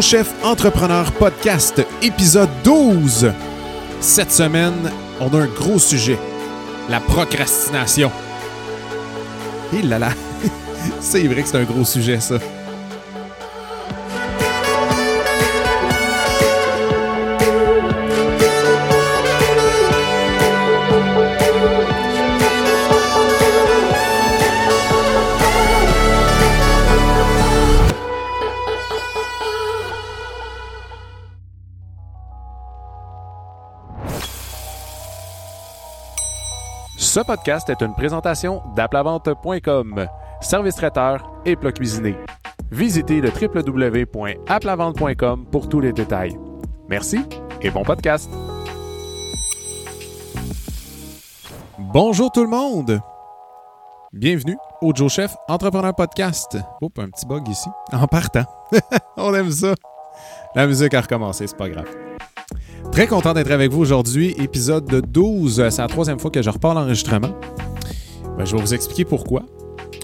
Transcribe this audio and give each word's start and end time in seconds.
Chef 0.00 0.32
Entrepreneur 0.42 1.12
Podcast, 1.12 1.84
épisode 2.00 2.48
12. 2.64 3.32
Cette 4.00 4.32
semaine, 4.32 4.90
on 5.20 5.28
a 5.34 5.42
un 5.42 5.46
gros 5.46 5.78
sujet, 5.78 6.18
la 6.88 7.00
procrastination. 7.00 8.10
Et 9.74 9.82
là 9.82 9.98
là, 9.98 10.12
c'est 11.00 11.26
vrai 11.26 11.42
que 11.42 11.48
c'est 11.48 11.58
un 11.58 11.64
gros 11.64 11.84
sujet 11.84 12.18
ça. 12.18 12.36
Ce 37.12 37.18
podcast 37.18 37.68
est 37.68 37.82
une 37.82 37.92
présentation 37.92 38.62
d'aplavente.com, 38.76 40.06
service 40.40 40.76
traiteur 40.76 41.28
et 41.44 41.56
plat 41.56 41.72
cuisiné. 41.72 42.14
Visitez 42.70 43.20
le 43.20 43.30
www.aplavente.com 43.30 45.46
pour 45.50 45.68
tous 45.68 45.80
les 45.80 45.92
détails. 45.92 46.38
Merci 46.88 47.18
et 47.62 47.70
bon 47.72 47.82
podcast. 47.82 48.30
Bonjour 51.80 52.30
tout 52.30 52.44
le 52.44 52.50
monde. 52.50 53.00
Bienvenue 54.12 54.56
au 54.80 54.94
Joe 54.94 55.12
Chef 55.12 55.34
Entrepreneur 55.48 55.92
Podcast. 55.92 56.58
Oups, 56.80 57.02
un 57.02 57.10
petit 57.10 57.26
bug 57.26 57.48
ici. 57.48 57.70
En 57.92 58.06
partant. 58.06 58.44
On 59.16 59.34
aime 59.34 59.50
ça. 59.50 59.74
La 60.54 60.64
musique 60.64 60.94
a 60.94 61.00
recommencé, 61.00 61.48
c'est 61.48 61.56
pas 61.56 61.68
grave. 61.68 61.88
Très 63.00 63.06
content 63.06 63.32
d'être 63.32 63.50
avec 63.50 63.70
vous 63.70 63.80
aujourd'hui. 63.80 64.34
Épisode 64.36 65.06
12. 65.10 65.70
C'est 65.70 65.80
la 65.80 65.88
troisième 65.88 66.18
fois 66.18 66.30
que 66.30 66.42
je 66.42 66.50
repars 66.50 66.74
l'enregistrement. 66.74 67.30
Ben, 68.36 68.44
je 68.44 68.54
vais 68.54 68.60
vous 68.60 68.74
expliquer 68.74 69.06
pourquoi. 69.06 69.44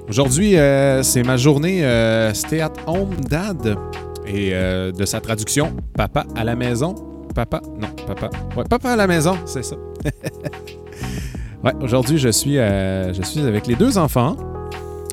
Aujourd'hui, 0.09 0.57
euh, 0.57 1.03
c'est 1.03 1.23
ma 1.23 1.37
journée 1.37 1.85
euh, 1.85 2.33
Stay 2.33 2.63
at 2.63 2.73
Home 2.87 3.15
Dad 3.29 3.77
et 4.27 4.55
euh, 4.55 4.93
de 4.93 5.05
sa 5.05 5.21
traduction 5.21 5.77
Papa 5.93 6.25
à 6.35 6.43
la 6.43 6.57
maison. 6.57 6.95
Papa, 7.35 7.61
non, 7.79 7.89
papa. 8.07 8.31
Ouais, 8.57 8.65
papa 8.65 8.93
à 8.93 8.97
la 8.97 9.07
maison, 9.07 9.37
c'est 9.45 9.63
ça. 9.63 9.77
ouais, 11.65 11.73
aujourd'hui, 11.83 12.17
je 12.17 12.31
suis, 12.31 12.55
je 12.55 13.21
suis 13.23 13.41
avec 13.41 13.67
les 13.67 13.75
deux 13.75 13.99
enfants. 13.99 14.39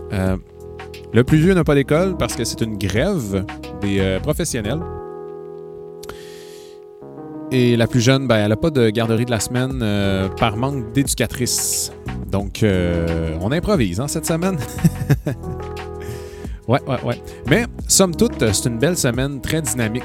le 0.09 1.23
plus 1.25 1.37
vieux 1.37 1.53
n'a 1.53 1.65
pas 1.65 1.75
d'école 1.75 2.15
parce 2.15 2.37
que 2.37 2.45
c'est 2.45 2.61
une 2.61 2.77
grève 2.77 3.43
des 3.81 4.19
professionnels. 4.23 4.79
Et 7.53 7.77
la 7.77 7.85
plus 7.85 8.01
jeune, 8.01 8.25
ben, 8.25 8.37
elle 8.37 8.49
n'a 8.49 8.55
pas 8.55 8.71
de 8.71 8.89
garderie 8.89 9.25
de 9.25 9.31
la 9.31 9.39
semaine 9.39 9.79
euh, 9.83 10.27
par 10.27 10.57
manque 10.57 10.91
d'éducatrice. 10.91 11.91
Donc, 12.31 12.63
euh, 12.63 13.37
on 13.41 13.51
improvise 13.51 13.99
hein, 13.99 14.07
cette 14.07 14.25
semaine. 14.25 14.57
ouais, 16.67 16.81
ouais, 16.87 17.03
ouais. 17.03 17.21
Mais, 17.47 17.65
somme 17.87 18.15
toute, 18.15 18.51
c'est 18.51 18.67
une 18.67 18.79
belle 18.79 18.97
semaine 18.97 19.39
très 19.39 19.61
dynamique. 19.61 20.03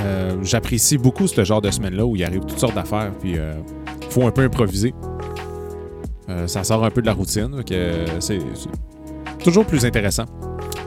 Euh, 0.00 0.34
j'apprécie 0.42 0.98
beaucoup 0.98 1.28
ce 1.28 1.44
genre 1.44 1.62
de 1.62 1.70
semaine-là 1.70 2.04
où 2.04 2.16
il 2.16 2.24
arrive 2.24 2.40
toutes 2.40 2.58
sortes 2.58 2.74
d'affaires, 2.74 3.12
puis 3.20 3.34
il 3.34 4.10
faut 4.10 4.26
un 4.26 4.32
peu 4.32 4.42
improviser. 4.42 4.92
ça 6.46 6.64
sort 6.64 6.84
un 6.84 6.90
peu 6.90 7.00
de 7.00 7.06
la 7.06 7.12
routine, 7.12 7.62
que 7.62 8.06
c'est 8.18 8.40
toujours 9.38 9.64
plus 9.64 9.84
intéressant. 9.84 10.24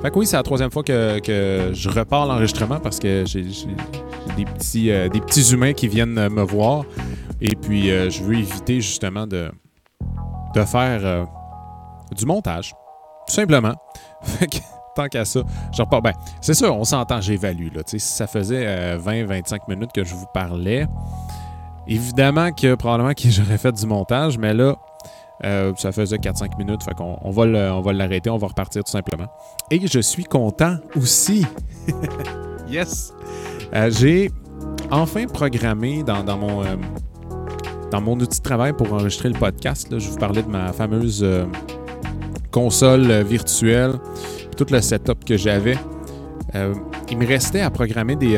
Fait 0.01 0.11
que 0.11 0.19
oui, 0.19 0.27
c'est 0.27 0.35
la 0.35 0.43
troisième 0.43 0.71
fois 0.71 0.83
que, 0.83 1.19
que 1.19 1.73
je 1.73 1.87
repars 1.87 2.25
l'enregistrement 2.25 2.81
parce 2.81 2.99
que 2.99 3.23
j'ai 3.25 3.45
des 4.37 4.45
petits, 4.45 4.91
euh, 4.91 5.09
des 5.09 5.19
petits 5.19 5.51
humains 5.51 5.73
qui 5.73 5.87
viennent 5.87 6.17
euh, 6.17 6.29
me 6.29 6.43
voir. 6.43 6.85
Et 7.41 7.55
puis, 7.55 7.91
euh, 7.91 8.09
je 8.09 8.23
veux 8.23 8.35
éviter 8.35 8.79
justement 8.81 9.25
de, 9.27 9.51
de 10.55 10.61
faire 10.63 11.27
du 12.15 12.25
montage. 12.25 12.73
Tout 13.27 13.33
simplement. 13.33 13.73
tant 14.95 15.07
qu'à 15.07 15.25
ça, 15.25 15.41
je 15.75 15.81
repars. 15.81 16.01
Ben, 16.01 16.13
c'est 16.41 16.53
sûr, 16.53 16.75
on 16.75 16.83
s'entend, 16.83 17.19
j'évalue. 17.21 17.67
Si 17.85 17.99
ça 17.99 18.25
faisait 18.25 18.97
20-25 18.97 19.59
minutes 19.67 19.91
que 19.93 20.03
je 20.03 20.15
vous 20.15 20.25
parlais, 20.33 20.87
évidemment 21.87 22.51
que 22.51 22.75
probablement 22.75 23.13
que 23.13 23.23
j'aurais 23.29 23.57
fait 23.57 23.71
du 23.73 23.85
montage, 23.85 24.37
mais 24.37 24.53
là, 24.53 24.75
ça 25.77 25.91
faisait 25.91 26.17
4-5 26.17 26.57
minutes. 26.57 26.83
Fait 26.83 26.95
qu'on 26.95 27.19
on 27.21 27.31
va 27.31 27.93
l'arrêter, 27.93 28.29
on 28.29 28.37
va 28.37 28.47
repartir 28.47 28.83
tout 28.83 28.91
simplement. 28.91 29.27
Et 29.69 29.85
je 29.85 29.99
suis 29.99 30.23
content 30.23 30.77
aussi. 30.95 31.45
yes! 32.67 33.13
Euh, 33.73 33.89
j'ai 33.91 34.31
enfin 34.91 35.25
programmé 35.25 36.03
dans, 36.03 36.23
mon, 36.37 36.63
euh, 36.63 36.75
dans 37.91 38.01
mon 38.01 38.13
outil 38.13 38.39
de 38.39 38.43
travail 38.43 38.73
pour 38.73 38.91
enregistrer 38.93 39.29
le 39.29 39.37
podcast. 39.37 39.87
je 39.91 40.09
vous 40.09 40.17
parlais 40.17 40.43
de 40.43 40.49
ma 40.49 40.71
fameuse 40.71 41.21
euh, 41.23 41.45
console 42.51 43.23
virtuelle, 43.23 43.93
tout 44.55 44.65
le 44.71 44.81
setup 44.81 45.25
que 45.25 45.37
j'avais. 45.37 45.77
il 47.11 47.17
me 47.17 47.27
restait 47.27 47.61
à 47.61 47.69
programmer 47.69 48.15
des, 48.15 48.35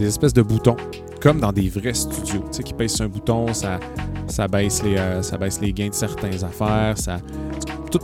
espèces 0.00 0.34
de 0.34 0.42
boutons, 0.42 0.76
comme 1.20 1.38
dans 1.38 1.52
des 1.52 1.68
vrais 1.68 1.94
studios. 1.94 2.44
Tu 2.50 2.56
sais, 2.56 2.62
qui 2.62 2.88
sur 2.88 3.04
un 3.04 3.08
bouton, 3.08 3.54
ça, 3.54 3.78
ça, 4.26 4.48
baisse 4.48 4.82
les, 4.82 4.96
ça 5.22 5.38
baisse 5.38 5.60
les 5.60 5.72
gains 5.72 5.88
de 5.88 5.94
certaines 5.94 6.44
affaires, 6.44 6.98
ça, 6.98 7.18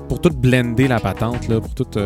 pour 0.09 0.21
tout 0.21 0.31
blender 0.31 0.87
la 0.87 1.01
patente, 1.01 1.49
là, 1.49 1.61
pour 1.61 1.75
tout 1.75 1.99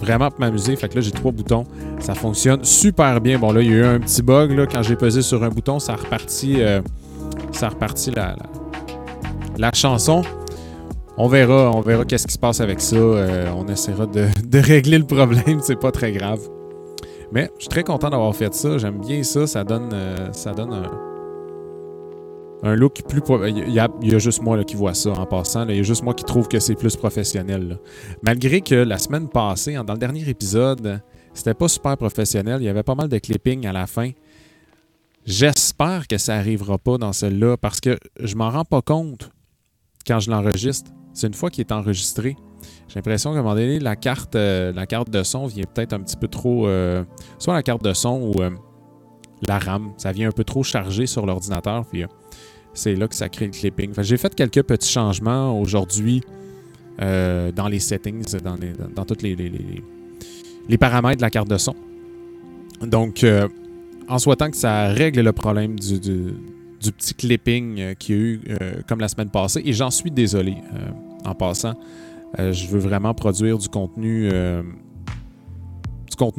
vraiment 0.00 0.30
pour 0.30 0.40
m'amuser. 0.40 0.74
Fait 0.76 0.88
que 0.88 0.96
là, 0.96 1.00
j'ai 1.00 1.10
trois 1.10 1.32
boutons. 1.32 1.64
Ça 1.98 2.14
fonctionne 2.14 2.64
super 2.64 3.20
bien. 3.20 3.38
Bon, 3.38 3.52
là, 3.52 3.62
il 3.62 3.70
y 3.70 3.74
a 3.74 3.76
eu 3.76 3.84
un 3.84 4.00
petit 4.00 4.22
bug. 4.22 4.52
Là, 4.52 4.66
quand 4.66 4.82
j'ai 4.82 4.96
pesé 4.96 5.22
sur 5.22 5.42
un 5.44 5.48
bouton, 5.48 5.78
ça 5.78 5.92
a 5.92 5.96
reparti, 5.96 6.56
euh, 6.58 6.80
ça 7.52 7.70
la, 8.14 8.36
la, 9.58 9.72
chanson. 9.72 10.22
On 11.16 11.28
verra, 11.28 11.70
on 11.74 11.80
verra 11.80 12.04
qu'est-ce 12.04 12.26
qui 12.26 12.34
se 12.34 12.38
passe 12.38 12.60
avec 12.60 12.80
ça. 12.80 12.96
Euh, 12.96 13.50
on 13.56 13.66
essaiera 13.68 14.06
de, 14.06 14.26
de 14.44 14.58
régler 14.58 14.98
le 14.98 15.06
problème. 15.06 15.60
C'est 15.62 15.78
pas 15.78 15.92
très 15.92 16.12
grave. 16.12 16.40
Mais 17.32 17.50
je 17.56 17.62
suis 17.62 17.68
très 17.68 17.84
content 17.84 18.10
d'avoir 18.10 18.34
fait 18.34 18.52
ça. 18.54 18.78
J'aime 18.78 18.98
bien 18.98 19.22
ça. 19.22 19.46
Ça 19.46 19.64
donne, 19.64 19.90
euh, 19.92 20.32
ça 20.32 20.52
donne 20.52 20.72
un 20.72 21.09
un 22.62 22.74
look 22.74 23.02
plus. 23.08 23.22
Il 23.48 23.72
y, 23.72 23.80
a, 23.80 24.18
juste 24.18 24.42
moi 24.42 24.62
qui 24.64 24.76
vois 24.76 24.94
ça 24.94 25.10
en 25.10 25.26
passant. 25.26 25.66
Il 25.68 25.76
y 25.76 25.80
a 25.80 25.82
juste 25.82 26.02
moi 26.02 26.14
qui 26.14 26.24
trouve 26.24 26.48
que 26.48 26.60
c'est 26.60 26.74
plus 26.74 26.96
professionnel. 26.96 27.78
Malgré 28.22 28.60
que 28.60 28.74
la 28.74 28.98
semaine 28.98 29.28
passée, 29.28 29.74
dans 29.74 29.92
le 29.92 29.98
dernier 29.98 30.28
épisode, 30.28 31.00
c'était 31.32 31.54
pas 31.54 31.68
super 31.68 31.96
professionnel. 31.96 32.60
Il 32.60 32.64
y 32.64 32.68
avait 32.68 32.82
pas 32.82 32.94
mal 32.94 33.08
de 33.08 33.18
clipping 33.18 33.66
à 33.66 33.72
la 33.72 33.86
fin. 33.86 34.10
J'espère 35.24 36.08
que 36.08 36.18
ça 36.18 36.36
n'arrivera 36.36 36.78
pas 36.78 36.98
dans 36.98 37.12
celle-là 37.12 37.56
parce 37.56 37.80
que 37.80 37.98
je 38.18 38.34
m'en 38.36 38.50
rends 38.50 38.64
pas 38.64 38.82
compte 38.82 39.30
quand 40.06 40.18
je 40.18 40.30
l'enregistre. 40.30 40.90
C'est 41.12 41.26
une 41.26 41.34
fois 41.34 41.50
qu'il 41.50 41.60
est 41.60 41.72
enregistré. 41.72 42.36
J'ai 42.88 42.96
l'impression 42.96 43.32
qu'à 43.32 43.38
un 43.38 43.42
moment 43.42 43.54
donné, 43.54 43.78
la 43.78 43.96
carte, 43.96 44.34
euh, 44.34 44.72
la 44.72 44.86
carte 44.86 45.10
de 45.10 45.22
son 45.22 45.46
vient 45.46 45.64
peut-être 45.72 45.92
un 45.92 46.00
petit 46.00 46.16
peu 46.16 46.28
trop. 46.28 46.66
Euh, 46.66 47.04
soit 47.38 47.54
la 47.54 47.62
carte 47.62 47.84
de 47.84 47.92
son 47.92 48.32
ou 48.34 48.42
euh, 48.42 48.50
la 49.46 49.58
RAM. 49.58 49.92
Ça 49.96 50.12
vient 50.12 50.28
un 50.28 50.32
peu 50.32 50.44
trop 50.44 50.62
chargé 50.62 51.06
sur 51.06 51.26
l'ordinateur. 51.26 51.84
Puis 51.86 52.04
c'est 52.74 52.94
là 52.94 53.08
que 53.08 53.14
ça 53.14 53.28
crée 53.28 53.46
le 53.46 53.52
clipping. 53.52 53.92
j'ai 53.98 54.16
fait 54.16 54.34
quelques 54.34 54.62
petits 54.62 54.90
changements 54.90 55.58
aujourd'hui 55.58 56.22
euh, 57.00 57.50
dans 57.52 57.68
les 57.68 57.78
settings, 57.78 58.24
dans, 58.42 59.04
tous 59.04 59.22
les, 59.22 60.78
paramètres 60.78 61.16
de 61.16 61.22
la 61.22 61.30
carte 61.30 61.48
de 61.48 61.56
son. 61.56 61.74
Donc, 62.82 63.24
euh, 63.24 63.48
en 64.08 64.18
souhaitant 64.18 64.50
que 64.50 64.56
ça 64.56 64.88
règle 64.88 65.20
le 65.20 65.32
problème 65.32 65.78
du, 65.78 65.98
petit 66.80 67.14
clipping 67.14 67.80
euh, 67.80 67.94
qu'il 67.94 68.14
y 68.14 68.18
a 68.18 68.22
eu 68.22 68.40
comme 68.86 69.00
la 69.00 69.08
semaine 69.08 69.30
passée, 69.30 69.62
et 69.64 69.72
j'en 69.72 69.90
suis 69.90 70.10
désolé 70.10 70.56
en 71.24 71.34
passant. 71.34 71.74
je 72.38 72.66
veux 72.66 72.80
vraiment 72.80 73.14
produire 73.14 73.56
du 73.56 73.68
contenu 73.68 74.28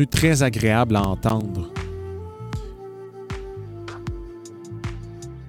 très 0.09 0.43
agréable 0.43 0.95
à 0.95 1.01
entendre. 1.07 1.71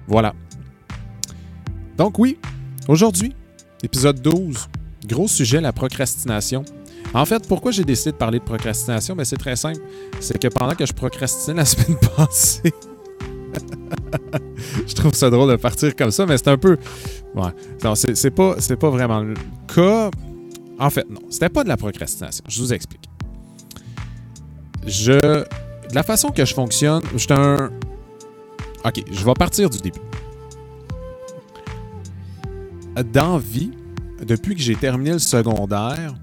Voilà. 0.07 0.33
Donc 1.97 2.17
oui, 2.17 2.37
aujourd'hui, 2.87 3.35
épisode 3.83 4.21
12, 4.21 4.67
gros 5.05 5.27
sujet, 5.27 5.61
la 5.61 5.73
procrastination. 5.73 6.65
En 7.13 7.25
fait, 7.25 7.47
pourquoi 7.47 7.71
j'ai 7.71 7.83
décidé 7.83 8.11
de 8.11 8.17
parler 8.17 8.39
de 8.39 8.43
procrastination? 8.43 9.15
Ben, 9.15 9.23
c'est 9.23 9.37
très 9.37 9.55
simple. 9.55 9.79
C'est 10.19 10.39
que 10.39 10.47
pendant 10.47 10.73
que 10.73 10.85
je 10.85 10.93
procrastine 10.93 11.55
la 11.55 11.65
semaine 11.65 11.97
passée, 12.17 12.73
je 14.87 14.93
trouve 14.95 15.13
ça 15.13 15.29
drôle 15.29 15.51
de 15.51 15.55
partir 15.57 15.95
comme 15.95 16.09
ça, 16.11 16.25
mais 16.25 16.37
c'est 16.37 16.47
un 16.47 16.57
peu. 16.57 16.77
Ouais. 17.35 17.51
Non, 17.83 17.93
c'est 17.95 18.31
pas, 18.31 18.55
pas 18.79 18.89
vraiment 18.89 19.21
le 19.21 19.35
cas. 19.73 20.09
En 20.79 20.89
fait, 20.89 21.07
non. 21.07 21.21
C'était 21.29 21.49
pas 21.49 21.63
de 21.63 21.69
la 21.69 21.77
procrastination. 21.77 22.43
Je 22.47 22.59
vous 22.59 22.73
explique. 22.73 23.07
Je. 24.87 25.13
De 25.13 25.95
la 25.95 26.03
façon 26.03 26.29
que 26.29 26.43
je 26.43 26.53
fonctionne, 26.55 27.03
je 27.13 27.19
suis 27.19 27.33
un. 27.33 27.69
Ok, 28.83 29.03
je 29.11 29.23
vais 29.23 29.33
partir 29.33 29.69
du 29.69 29.77
début 29.77 29.99
d'envie, 33.01 33.71
depuis 34.25 34.55
que 34.55 34.61
j'ai 34.61 34.75
terminé 34.75 35.11
le 35.11 35.19
secondaire, 35.19 36.13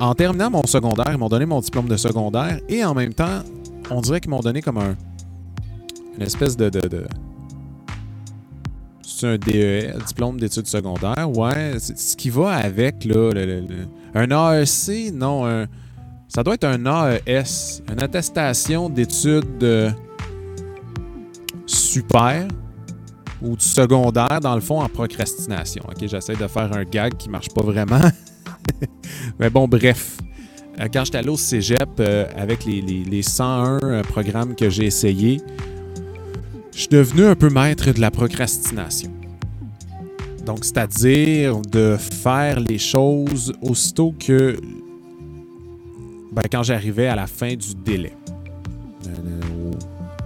en 0.00 0.14
terminant 0.14 0.50
mon 0.50 0.66
secondaire, 0.66 1.10
ils 1.12 1.18
m'ont 1.18 1.28
donné 1.28 1.46
mon 1.46 1.60
diplôme 1.60 1.86
de 1.86 1.96
secondaire 1.96 2.58
et 2.68 2.84
en 2.84 2.94
même 2.94 3.12
temps, 3.12 3.42
on 3.90 4.00
dirait 4.00 4.20
qu'ils 4.20 4.30
m'ont 4.30 4.40
donné 4.40 4.62
comme 4.62 4.78
un. 4.78 4.96
Une 6.16 6.22
espèce 6.22 6.56
de. 6.56 6.70
de, 6.70 7.06
c'est 9.02 9.26
un 9.26 9.36
DE, 9.36 9.98
diplôme 10.06 10.40
d'études 10.40 10.66
secondaires, 10.66 11.30
ouais. 11.36 11.78
Ce 11.78 12.16
qui 12.16 12.30
va 12.30 12.52
avec, 12.52 13.04
là, 13.04 13.30
un 14.14 14.30
AEC, 14.30 15.12
non, 15.12 15.46
un, 15.46 15.66
ça 16.28 16.42
doit 16.42 16.54
être 16.54 16.64
un 16.64 16.86
AES, 16.86 17.82
une 17.90 18.02
attestation 18.02 18.88
d'études 18.88 19.62
euh, 19.62 19.90
super 21.66 22.46
ou 23.42 23.56
du 23.56 23.64
secondaire, 23.64 24.40
dans 24.40 24.54
le 24.54 24.60
fond, 24.60 24.80
en 24.80 24.88
procrastination. 24.88 25.82
Ok, 25.88 26.06
j'essaie 26.06 26.36
de 26.36 26.46
faire 26.46 26.72
un 26.72 26.84
gag 26.84 27.16
qui 27.16 27.28
marche 27.28 27.48
pas 27.48 27.62
vraiment. 27.62 28.00
Mais 29.38 29.50
bon, 29.50 29.66
bref. 29.66 30.18
Euh, 30.80 30.86
quand 30.92 31.04
j'étais 31.04 31.18
allé 31.18 31.28
au 31.28 31.36
cégep 31.36 31.88
euh, 31.98 32.26
avec 32.36 32.64
les, 32.64 32.80
les 32.80 33.22
101 33.22 34.02
programmes 34.02 34.54
que 34.54 34.70
j'ai 34.70 34.86
essayés, 34.86 35.40
je 36.72 36.80
suis 36.80 36.88
devenu 36.88 37.24
un 37.24 37.34
peu 37.34 37.50
maître 37.50 37.90
de 37.92 38.00
la 38.00 38.10
procrastination. 38.10 39.10
Donc, 40.46 40.64
c'est-à-dire 40.64 41.60
de 41.60 41.96
faire 41.98 42.60
les 42.60 42.78
choses 42.78 43.52
aussitôt 43.60 44.14
que 44.18 44.58
ben, 46.32 46.42
quand 46.50 46.62
j'arrivais 46.62 47.08
à 47.08 47.16
la 47.16 47.26
fin 47.26 47.54
du 47.54 47.74
délai. 47.74 48.12
Euh, 49.06 49.72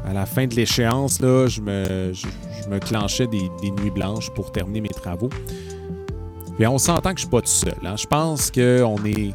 à 0.07 0.13
la 0.13 0.27
fin 0.27 0.47
de 0.47 0.55
l'échéance, 0.55 1.21
là, 1.21 1.47
je 1.47 1.61
me, 1.61 2.13
me 2.69 2.79
clenchais 2.79 3.27
des, 3.27 3.51
nuits 3.63 3.91
blanches 3.91 4.31
pour 4.31 4.53
terminer 4.53 4.81
mes 4.81 4.89
travaux. 4.89 5.31
Puis 6.57 6.67
on 6.67 6.79
s'entend 6.79 7.11
que 7.13 7.19
je 7.19 7.23
suis 7.23 7.31
pas 7.31 7.41
tout 7.41 7.49
seul. 7.49 7.75
Hein. 7.85 7.97
Je 7.97 8.07
pense 8.07 8.51
qu'on 8.51 9.05
est 9.05 9.35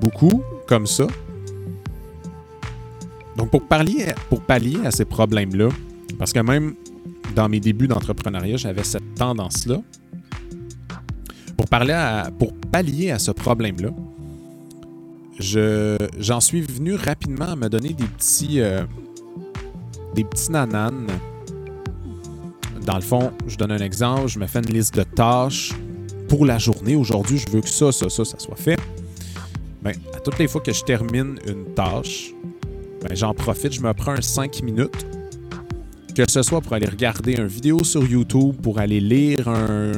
beaucoup 0.00 0.42
comme 0.66 0.86
ça. 0.86 1.06
Donc 3.36 3.50
pour 3.50 3.66
pallier, 3.66 4.14
pour 4.30 4.40
pallier 4.40 4.86
à 4.86 4.90
ces 4.90 5.04
problèmes-là, 5.04 5.68
parce 6.18 6.32
que 6.32 6.40
même 6.40 6.74
dans 7.34 7.48
mes 7.48 7.60
débuts 7.60 7.86
d'entrepreneuriat, 7.86 8.56
j'avais 8.56 8.84
cette 8.84 9.14
tendance-là. 9.14 9.82
Pour, 11.56 11.66
parler 11.66 11.94
pour 12.38 12.52
pallier 12.72 13.10
à 13.10 13.18
ce 13.18 13.30
problème-là, 13.30 13.90
j'en 15.38 16.40
suis 16.40 16.62
venu 16.62 16.94
rapidement 16.94 17.48
à 17.48 17.56
me 17.56 17.68
donner 17.68 17.92
des 17.92 18.04
petits, 18.04 18.60
euh, 18.60 18.84
des 20.14 20.24
petits 20.24 20.50
nananes. 20.50 21.06
Dans 22.86 22.94
le 22.94 23.02
fond, 23.02 23.32
je 23.48 23.56
donne 23.56 23.72
un 23.72 23.78
exemple, 23.78 24.28
je 24.28 24.38
me 24.38 24.46
fais 24.46 24.60
une 24.60 24.72
liste 24.72 24.94
de 24.94 25.02
tâches 25.02 25.72
pour 26.28 26.46
la 26.46 26.56
journée. 26.56 26.94
Aujourd'hui, 26.94 27.36
je 27.36 27.50
veux 27.50 27.60
que 27.60 27.68
ça, 27.68 27.90
ça, 27.90 28.08
ça, 28.08 28.24
ça 28.24 28.38
soit 28.38 28.54
fait. 28.54 28.78
Ben, 29.82 29.92
à 30.14 30.20
toutes 30.20 30.38
les 30.38 30.46
fois 30.46 30.60
que 30.60 30.72
je 30.72 30.84
termine 30.84 31.34
une 31.48 31.64
tâche, 31.74 32.32
ben, 33.02 33.12
j'en 33.16 33.34
profite, 33.34 33.72
je 33.72 33.80
me 33.80 33.92
prends 33.92 34.12
un 34.12 34.22
5 34.22 34.62
minutes. 34.62 35.04
Que 36.14 36.30
ce 36.30 36.42
soit 36.42 36.60
pour 36.60 36.74
aller 36.74 36.86
regarder 36.86 37.32
une 37.32 37.48
vidéo 37.48 37.82
sur 37.82 38.06
YouTube, 38.06 38.54
pour 38.62 38.78
aller 38.78 39.00
lire 39.00 39.48
un, 39.48 39.90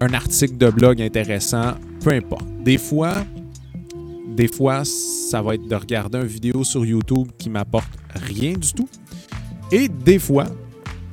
un 0.00 0.12
article 0.12 0.58
de 0.58 0.68
blog 0.70 1.00
intéressant, 1.00 1.74
peu 2.00 2.10
importe. 2.10 2.46
Des 2.64 2.78
fois, 2.78 3.14
des 4.26 4.48
fois, 4.48 4.84
ça 4.84 5.40
va 5.40 5.54
être 5.54 5.68
de 5.68 5.76
regarder 5.76 6.18
une 6.18 6.26
vidéo 6.26 6.64
sur 6.64 6.84
YouTube 6.84 7.28
qui 7.38 7.48
m'apporte 7.48 7.88
rien 8.12 8.54
du 8.54 8.72
tout. 8.72 8.88
Et 9.70 9.88
des 9.88 10.18
fois, 10.18 10.46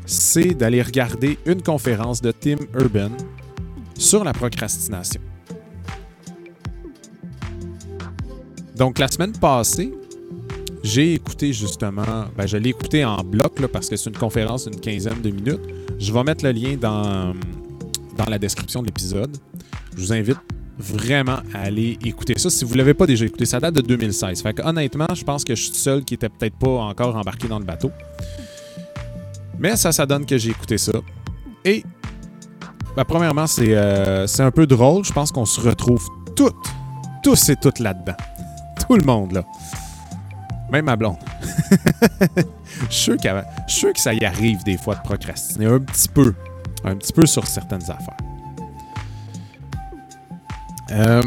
c'est 0.06 0.54
d'aller 0.54 0.82
regarder 0.82 1.38
une 1.46 1.62
conférence 1.62 2.22
de 2.22 2.32
Tim 2.32 2.58
Urban 2.74 3.12
sur 3.98 4.24
la 4.24 4.34
procrastination. 4.34 5.22
Donc, 8.76 8.98
la 9.00 9.08
semaine 9.08 9.34
passée, 9.34 9.94
j'ai 10.84 11.14
écouté 11.14 11.54
justement, 11.54 12.26
ben, 12.36 12.46
je 12.46 12.58
l'ai 12.58 12.70
écouté 12.70 13.06
en 13.06 13.24
bloc 13.24 13.66
parce 13.68 13.88
que 13.88 13.96
c'est 13.96 14.10
une 14.10 14.18
conférence 14.18 14.68
d'une 14.68 14.80
quinzaine 14.80 15.22
de 15.22 15.30
minutes. 15.30 15.62
Je 16.00 16.12
vais 16.12 16.24
mettre 16.24 16.44
le 16.44 16.52
lien 16.52 16.76
dans, 16.76 17.34
la 18.28 18.40
description 18.40 18.82
de 18.82 18.88
l'épisode. 18.88 19.38
Je 19.96 20.02
vous 20.02 20.14
invite 20.14 20.40
vraiment 20.78 21.38
à 21.54 21.60
aller 21.60 22.00
écouter 22.04 22.34
ça 22.38 22.50
si 22.50 22.66
vous 22.66 22.74
ne 22.74 22.80
l'avez 22.80 22.96
pas 22.96 23.06
déjà 23.06 23.26
écouté. 23.26 23.46
Ça 23.46 23.60
date 23.60 23.76
de 23.76 23.82
2016. 23.82 24.42
Fait 24.42 24.60
honnêtement, 24.66 25.08
je 25.14 25.24
pense 25.24 25.44
que 25.44 25.56
je 25.56 25.64
suis 25.64 25.74
seul 25.74 26.04
qui 26.04 26.16
était 26.16 26.30
peut-être 26.30 26.58
pas 26.58 26.68
encore 26.68 27.16
embarqué 27.16 27.48
dans 27.48 27.60
le 27.60 27.66
bateau. 27.66 27.92
Mais 29.60 29.76
ça, 29.76 29.92
ça 29.92 30.06
donne 30.06 30.26
que 30.26 30.38
j'ai 30.38 30.50
écouté 30.50 30.78
ça. 30.78 30.94
Et, 31.66 31.84
ben, 32.96 33.06
premièrement, 33.06 33.46
euh, 33.60 34.28
c'est 34.28 34.44
un 34.44 34.52
peu 34.52 34.68
drôle. 34.68 35.04
Je 35.06 35.14
pense 35.14 35.32
qu'on 35.32 35.46
se 35.46 35.62
retrouve 35.62 36.06
toutes, 36.36 36.56
tous 37.24 37.50
et 37.50 37.56
toutes 37.56 37.80
là-dedans. 37.80 38.16
Tout 38.88 38.96
le 38.96 39.06
monde, 39.06 39.32
là. 39.32 39.46
Même 40.72 40.86
ma 40.86 40.96
blonde. 40.96 41.18
je, 42.90 42.96
suis 42.96 43.18
sûr 43.68 43.94
que 43.94 44.00
ça 44.00 44.14
y 44.14 44.26
arrive 44.26 44.64
des 44.64 44.78
fois 44.78 44.96
de 44.96 45.02
procrastiner 45.02 45.68
un 45.68 45.80
petit 45.80 46.10
peu. 46.10 46.34
Un 46.84 46.96
petit 46.98 47.14
peu 47.14 47.26
sur 47.26 47.48
certaines 47.48 47.84
affaires. 47.84 48.18
Euh, 50.92 51.22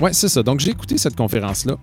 ouais, 0.00 0.12
c'est 0.12 0.28
ça. 0.28 0.42
Donc, 0.42 0.60
j'ai 0.60 0.70
écouté 0.70 0.98
cette 0.98 1.16
conférence-là. 1.16 1.76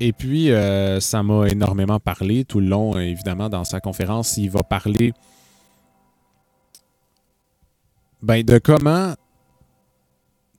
Et 0.00 0.12
puis, 0.12 0.50
euh, 0.50 1.00
ça 1.00 1.22
m'a 1.22 1.48
énormément 1.48 2.00
parlé 2.00 2.44
tout 2.44 2.60
le 2.60 2.66
long. 2.66 2.98
Évidemment, 2.98 3.48
dans 3.48 3.64
sa 3.64 3.80
conférence, 3.80 4.36
il 4.36 4.50
va 4.50 4.62
parler 4.62 5.12
ben, 8.22 8.42
de 8.42 8.58
comment. 8.58 9.14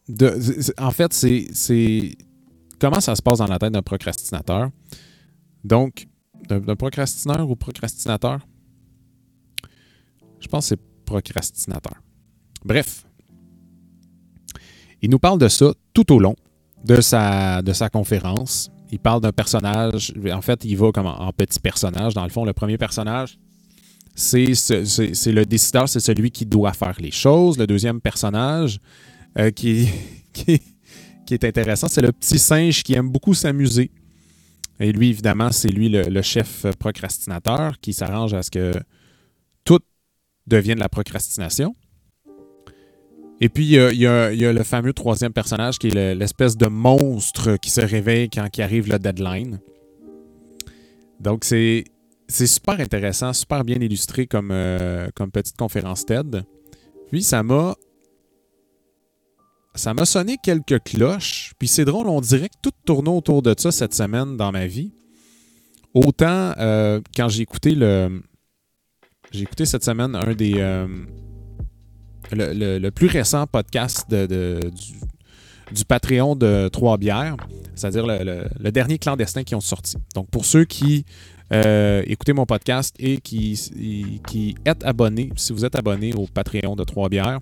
De, 0.07 0.39
en 0.77 0.91
fait, 0.91 1.13
c'est 1.13 2.15
comment 2.79 2.99
ça 2.99 3.15
se 3.15 3.21
passe 3.21 3.39
dans 3.39 3.47
la 3.47 3.59
tête 3.59 3.73
d'un 3.73 3.81
procrastinateur. 3.81 4.69
Donc, 5.63 6.07
d'un 6.47 6.75
procrastinateur 6.75 7.49
ou 7.49 7.55
procrastinateur? 7.55 8.39
Je 10.39 10.47
pense 10.47 10.65
que 10.65 10.75
c'est 10.75 10.81
procrastinateur. 11.05 12.01
Bref, 12.63 13.05
il 15.01 15.09
nous 15.09 15.19
parle 15.19 15.39
de 15.39 15.47
ça 15.47 15.73
tout 15.93 16.11
au 16.13 16.19
long 16.19 16.35
de 16.83 17.01
sa, 17.01 17.61
de 17.63 17.73
sa 17.73 17.89
conférence. 17.89 18.69
Il 18.91 18.99
parle 18.99 19.21
d'un 19.21 19.31
personnage. 19.31 20.13
En 20.31 20.41
fait, 20.41 20.63
il 20.65 20.77
va 20.77 20.91
comme 20.91 21.07
en, 21.07 21.31
petit 21.33 21.59
personnage. 21.59 22.13
Dans 22.13 22.23
le 22.23 22.29
fond, 22.29 22.45
le 22.45 22.53
premier 22.53 22.77
personnage, 22.77 23.37
c'est 24.15 24.45
le 24.45 25.43
décideur, 25.43 25.89
c'est 25.89 25.99
celui 25.99 26.31
qui 26.31 26.45
doit 26.45 26.73
faire 26.73 26.95
les 26.99 27.11
choses. 27.11 27.57
Le 27.57 27.67
deuxième 27.67 27.99
personnage 27.99 28.79
euh, 29.37 29.51
qui, 29.51 29.89
qui, 30.33 30.61
est 31.31 31.43
intéressant, 31.43 31.87
c'est 31.87 32.01
le 32.01 32.11
petit 32.11 32.39
singe 32.39 32.83
qui 32.83 32.93
aime 32.93 33.09
beaucoup 33.09 33.33
s'amuser. 33.33 33.91
Et 34.79 34.91
lui, 34.91 35.09
évidemment, 35.09 35.51
c'est 35.51 35.69
lui 35.69 35.89
le, 35.89 36.21
chef 36.21 36.65
procrastinateur 36.77 37.79
qui 37.79 37.93
s'arrange 37.93 38.33
à 38.33 38.43
ce 38.43 38.51
que 38.51 38.73
tout 39.63 39.79
devienne 40.47 40.79
la 40.79 40.89
procrastination. 40.89 41.75
Et 43.41 43.49
puis, 43.49 43.65
il 43.65 43.97
y, 43.97 44.07
a, 44.07 44.31
le 44.31 44.63
fameux 44.63 44.93
troisième 44.93 45.33
personnage 45.33 45.77
qui 45.77 45.87
est 45.87 46.15
l'espèce 46.15 46.55
de 46.55 46.67
monstre 46.67 47.57
qui 47.57 47.69
se 47.69 47.81
réveille 47.81 48.29
quand 48.29 48.47
il 48.57 48.61
arrive 48.61 48.89
le 48.89 48.97
deadline. 48.97 49.59
Donc, 51.19 51.43
c'est 51.43 51.83
super 52.29 52.79
intéressant, 52.79 53.33
super 53.33 53.63
bien 53.65 53.75
illustré 53.75 54.25
comme, 54.25 54.51
euh, 54.51 55.09
comme 55.15 55.31
petite 55.31 55.57
conférence 55.57 56.05
TED. 56.05 56.43
Puis, 57.09 57.23
ça 57.23 57.43
m'a. 57.43 57.75
Ça 59.73 59.93
m'a 59.93 60.05
sonné 60.05 60.37
quelques 60.41 60.81
cloches. 60.83 61.53
Puis, 61.59 61.67
c'est 61.67 61.83
drôle, 61.83 62.07
on 62.07 62.21
dirait 62.21 62.47
que 62.47 62.55
tout 62.61 62.71
tournait 62.85 63.09
autour 63.09 63.41
de 63.41 63.53
ça 63.57 63.71
cette 63.71 63.93
semaine 63.93 64.37
dans 64.37 64.53
ma 64.53 64.67
vie. 64.67 64.93
Autant 65.93 66.53
euh, 66.57 67.01
quand 67.15 67.27
j'ai 67.27 67.41
écouté 67.43 67.75
le. 67.75 68.21
J'ai 69.31 69.41
écouté 69.41 69.65
cette 69.65 69.83
semaine 69.83 70.15
un 70.15 70.33
des. 70.33 70.53
Euh, 70.57 70.87
le, 72.31 72.89
plus 72.89 73.07
récent 73.07 73.47
podcast 73.47 74.09
du, 74.09 75.85
Patreon 75.87 76.35
de 76.35 76.69
Trois-Bières, 76.69 77.37
c'est-à-dire 77.75 78.05
le, 78.07 78.71
dernier 78.71 78.97
clandestin 78.97 79.43
qui 79.43 79.55
ont 79.55 79.61
sorti. 79.61 79.97
Donc, 80.13 80.29
pour 80.29 80.45
ceux 80.45 80.65
qui 80.65 81.05
euh, 81.53 82.03
mon 82.33 82.45
podcast 82.45 82.95
et 82.99 83.17
qui, 83.17 84.21
qui 84.27 84.55
êtes 84.65 84.83
abonnés, 84.83 85.29
si 85.35 85.53
vous 85.53 85.65
êtes 85.65 85.75
abonné 85.75 86.13
au 86.13 86.25
Patreon 86.27 86.75
de 86.75 86.83
Trois-Bières, 86.83 87.39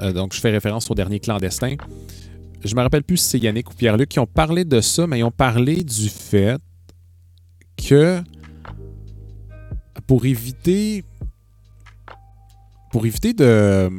euh, 0.00 0.12
donc 0.12 0.34
je 0.34 0.40
fais 0.40 0.50
référence 0.50 0.90
au 0.90 0.94
dernier 0.94 1.20
clandestin. 1.20 1.76
Je 2.64 2.74
me 2.74 2.80
rappelle 2.80 3.04
plus 3.04 3.18
si 3.18 3.28
c'est 3.30 3.38
Yannick 3.38 3.70
ou 3.70 3.74
Pierre-Luc 3.74 4.08
qui 4.08 4.18
ont 4.18 4.26
parlé 4.26 4.64
de 4.64 4.80
ça, 4.80 5.06
mais 5.06 5.18
ils 5.18 5.24
ont 5.24 5.30
parlé 5.30 5.84
du 5.84 6.08
fait 6.08 6.58
que 7.76 8.22
pour 10.06 10.24
éviter 10.24 11.04
pour 12.94 13.04
éviter 13.06 13.32
de, 13.32 13.90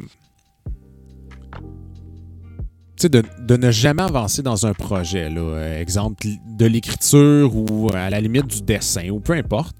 ne 3.50 3.70
jamais 3.70 4.02
avancer 4.02 4.40
dans 4.40 4.64
un 4.64 4.72
projet, 4.72 5.28
là, 5.28 5.78
exemple 5.78 6.26
de 6.46 6.64
l'écriture 6.64 7.54
ou 7.54 7.90
à 7.92 8.08
la 8.08 8.22
limite 8.22 8.46
du 8.46 8.62
dessin 8.62 9.10
ou 9.10 9.20
peu 9.20 9.34
importe, 9.34 9.76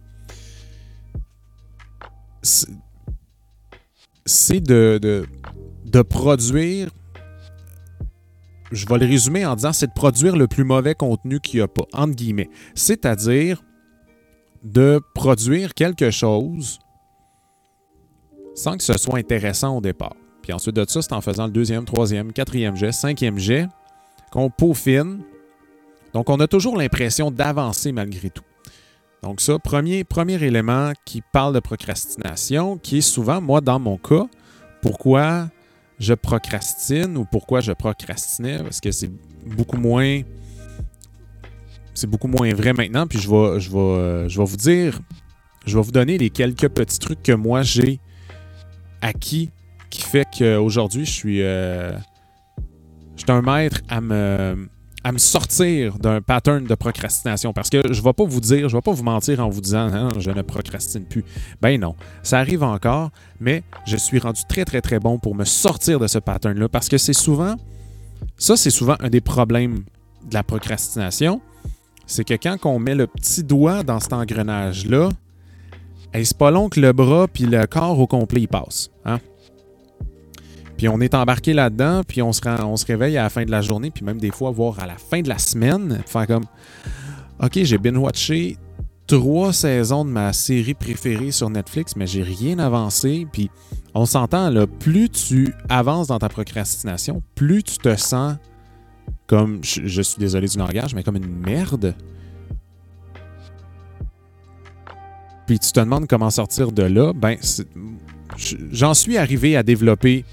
c'est 2.42 4.60
de, 4.60 4.98
de, 5.00 5.26
de, 5.86 6.02
produire 6.02 6.90
je 8.72 8.84
vais 8.84 8.98
le 8.98 9.06
résumer 9.06 9.46
en 9.46 9.56
disant 9.56 9.72
c'est 9.72 9.86
de 9.86 9.94
produire 9.94 10.36
le 10.36 10.46
plus 10.46 10.64
mauvais 10.64 10.94
contenu 10.94 11.40
qu'il 11.40 11.60
n'y 11.60 11.64
a 11.64 11.68
pas, 11.68 11.86
entre 11.94 12.14
guillemets. 12.14 12.50
C'est-à-dire 12.74 13.62
de 14.62 15.00
produire 15.14 15.72
quelque 15.72 16.10
chose 16.10 16.80
sans 18.56 18.76
que 18.76 18.82
ce 18.82 18.98
soit 18.98 19.18
intéressant 19.18 19.76
au 19.76 19.80
départ. 19.80 20.16
Puis 20.42 20.52
ensuite 20.52 20.74
de 20.74 20.84
ça, 20.88 21.02
c'est 21.02 21.12
en 21.12 21.20
faisant 21.20 21.46
le 21.46 21.52
deuxième, 21.52 21.84
troisième, 21.84 22.32
quatrième 22.32 22.74
jet, 22.74 22.90
cinquième 22.90 23.38
jet 23.38 23.68
qu'on 24.32 24.50
peaufine. 24.50 25.20
Donc, 26.12 26.30
on 26.30 26.40
a 26.40 26.48
toujours 26.48 26.76
l'impression 26.76 27.30
d'avancer 27.30 27.92
malgré 27.92 28.30
tout. 28.30 28.42
Donc, 29.22 29.40
ça, 29.40 29.58
premier, 29.58 30.04
premier 30.04 30.42
élément 30.42 30.92
qui 31.04 31.22
parle 31.32 31.54
de 31.54 31.60
procrastination, 31.60 32.78
qui 32.78 32.98
est 32.98 33.02
souvent, 33.02 33.40
moi, 33.40 33.60
dans 33.60 33.78
mon 33.78 33.98
cas, 33.98 34.26
pourquoi 34.80 35.48
je 35.98 36.14
procrastine 36.14 37.16
ou 37.16 37.24
pourquoi 37.24 37.60
je 37.60 37.72
procrastinais, 37.72 38.62
parce 38.62 38.80
que 38.80 38.90
c'est 38.92 39.10
beaucoup 39.44 39.78
moins. 39.78 40.22
C'est 41.94 42.08
beaucoup 42.08 42.28
moins 42.28 42.52
vrai 42.54 42.72
maintenant. 42.72 43.06
Puis 43.06 43.18
je 43.18 43.28
vais, 43.28 43.60
je 43.60 43.70
vais, 43.70 44.28
je 44.28 44.38
vais 44.38 44.44
vous 44.44 44.56
dire, 44.56 45.00
je 45.66 45.76
vais 45.76 45.82
vous 45.82 45.92
donner 45.92 46.18
les 46.18 46.30
quelques 46.30 46.68
petits 46.68 46.98
trucs 46.98 47.22
que 47.22 47.32
moi 47.32 47.62
j'ai 47.62 48.00
acquis 49.02 49.50
qui 49.90 50.02
fait 50.02 50.26
qu'aujourd'hui, 50.36 51.04
je 51.04 51.12
suis. 51.12 51.42
Euh, 51.42 51.92
je 53.16 53.22
suis 53.22 53.32
un 53.32 53.40
maître 53.40 53.80
à 53.88 54.02
me, 54.02 54.68
à 55.02 55.12
me 55.12 55.18
sortir 55.18 55.98
d'un 55.98 56.20
pattern 56.20 56.64
de 56.64 56.74
procrastination. 56.74 57.52
Parce 57.52 57.70
que 57.70 57.80
je 57.90 58.00
ne 58.00 58.04
vais 58.04 58.12
pas 58.12 58.24
vous 58.24 58.40
dire, 58.40 58.68
je 58.68 58.74
ne 58.74 58.78
vais 58.78 58.82
pas 58.82 58.92
vous 58.92 59.04
mentir 59.04 59.40
en 59.40 59.48
vous 59.48 59.60
disant 59.60 59.88
hein, 59.92 60.08
je 60.18 60.30
ne 60.30 60.42
procrastine 60.42 61.04
plus. 61.04 61.24
Ben 61.62 61.80
non, 61.80 61.94
ça 62.22 62.38
arrive 62.38 62.62
encore, 62.62 63.10
mais 63.40 63.62
je 63.86 63.96
suis 63.96 64.18
rendu 64.18 64.42
très, 64.48 64.64
très, 64.64 64.82
très 64.82 64.98
bon 64.98 65.18
pour 65.18 65.34
me 65.34 65.44
sortir 65.44 65.98
de 65.98 66.06
ce 66.06 66.18
pattern-là. 66.18 66.68
Parce 66.68 66.88
que 66.88 66.98
c'est 66.98 67.12
souvent, 67.12 67.54
ça, 68.36 68.56
c'est 68.56 68.70
souvent 68.70 68.96
un 69.00 69.08
des 69.08 69.20
problèmes 69.20 69.84
de 70.28 70.34
la 70.34 70.42
procrastination. 70.42 71.40
C'est 72.06 72.24
que 72.24 72.34
quand 72.34 72.58
on 72.66 72.78
met 72.78 72.94
le 72.94 73.06
petit 73.06 73.44
doigt 73.44 73.82
dans 73.82 73.98
cet 73.98 74.12
engrenage-là, 74.12 75.08
c'est 76.14 76.38
pas 76.38 76.50
long 76.50 76.68
que 76.68 76.80
le 76.80 76.92
bras 76.92 77.28
puis 77.28 77.44
le 77.44 77.66
corps 77.66 77.98
au 77.98 78.06
complet 78.06 78.42
y 78.42 78.46
passe. 78.46 78.90
Hein? 79.04 79.18
Puis 80.76 80.88
on 80.88 81.00
est 81.00 81.14
embarqué 81.14 81.52
là-dedans, 81.52 82.02
puis 82.06 82.20
on 82.22 82.32
se, 82.32 82.86
réveille 82.86 83.16
à 83.16 83.22
la 83.24 83.30
fin 83.30 83.44
de 83.44 83.50
la 83.50 83.62
journée, 83.62 83.90
puis 83.90 84.04
même 84.04 84.18
des 84.18 84.30
fois, 84.30 84.50
voire 84.50 84.78
à 84.80 84.86
la 84.86 84.96
fin 84.96 85.22
de 85.22 85.28
la 85.28 85.38
semaine, 85.38 86.02
faire 86.06 86.26
comme 86.26 86.44
OK, 87.42 87.58
j'ai 87.62 87.78
bien 87.78 87.96
watché 87.96 88.58
trois 89.06 89.52
saisons 89.52 90.04
de 90.04 90.10
ma 90.10 90.32
série 90.32 90.74
préférée 90.74 91.30
sur 91.30 91.48
Netflix, 91.48 91.96
mais 91.96 92.06
j'ai 92.06 92.22
rien 92.22 92.58
avancé. 92.58 93.26
Puis 93.32 93.50
on 93.94 94.04
s'entend, 94.04 94.50
là, 94.50 94.66
plus 94.66 95.08
tu 95.08 95.54
avances 95.68 96.08
dans 96.08 96.18
ta 96.18 96.28
procrastination, 96.28 97.22
plus 97.34 97.62
tu 97.62 97.78
te 97.78 97.96
sens 97.96 98.36
comme, 99.26 99.60
je, 99.62 100.02
suis 100.02 100.18
désolé 100.18 100.46
du 100.46 100.58
langage, 100.58 100.94
mais 100.94 101.02
comme 101.02 101.16
une 101.16 101.28
merde. 101.28 101.94
Puis 105.46 105.58
tu 105.58 105.72
te 105.72 105.80
demandes 105.80 106.06
comment 106.06 106.30
sortir 106.30 106.72
de 106.72 106.82
là. 106.82 107.12
Ben, 107.14 107.36
j'en 108.72 108.94
suis 108.94 109.16
arrivé 109.16 109.56
à 109.56 109.62
développer 109.62 110.24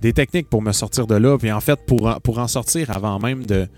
des 0.00 0.12
techniques 0.12 0.48
pour 0.48 0.62
me 0.62 0.72
sortir 0.72 1.06
de 1.06 1.16
là. 1.16 1.36
Puis 1.38 1.50
en 1.50 1.60
fait, 1.60 1.78
pour, 1.86 2.20
pour 2.22 2.38
en 2.38 2.48
sortir 2.48 2.90
avant 2.90 3.18
même 3.18 3.44
de 3.44 3.68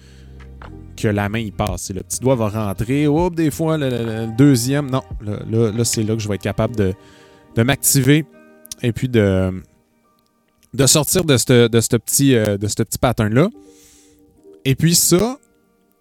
que 0.96 1.08
la 1.08 1.28
main 1.28 1.38
y 1.38 1.50
passe. 1.50 1.90
Le 1.90 2.02
petit 2.02 2.20
doigt 2.20 2.36
va 2.36 2.48
rentrer. 2.48 3.08
Oups, 3.08 3.34
des 3.34 3.50
fois, 3.50 3.76
le, 3.78 4.26
deuxième. 4.36 4.90
Non, 4.90 5.02
là, 5.22 5.84
c'est 5.84 6.02
là 6.02 6.14
que 6.14 6.20
je 6.20 6.28
vais 6.28 6.36
être 6.36 6.42
capable 6.42 6.76
de, 6.76 6.94
de 7.56 7.62
m'activer 7.62 8.24
et 8.82 8.92
puis 8.92 9.08
de, 9.08 9.62
de 10.74 10.86
sortir 10.86 11.24
de 11.24 11.36
ce 11.36 11.68
de 11.68 11.96
petit, 11.96 12.34
euh, 12.36 12.56
de 12.56 12.66
petit 12.66 12.98
pattern-là. 12.98 13.48
Et 14.64 14.74
puis 14.74 14.94
ça, 14.94 15.38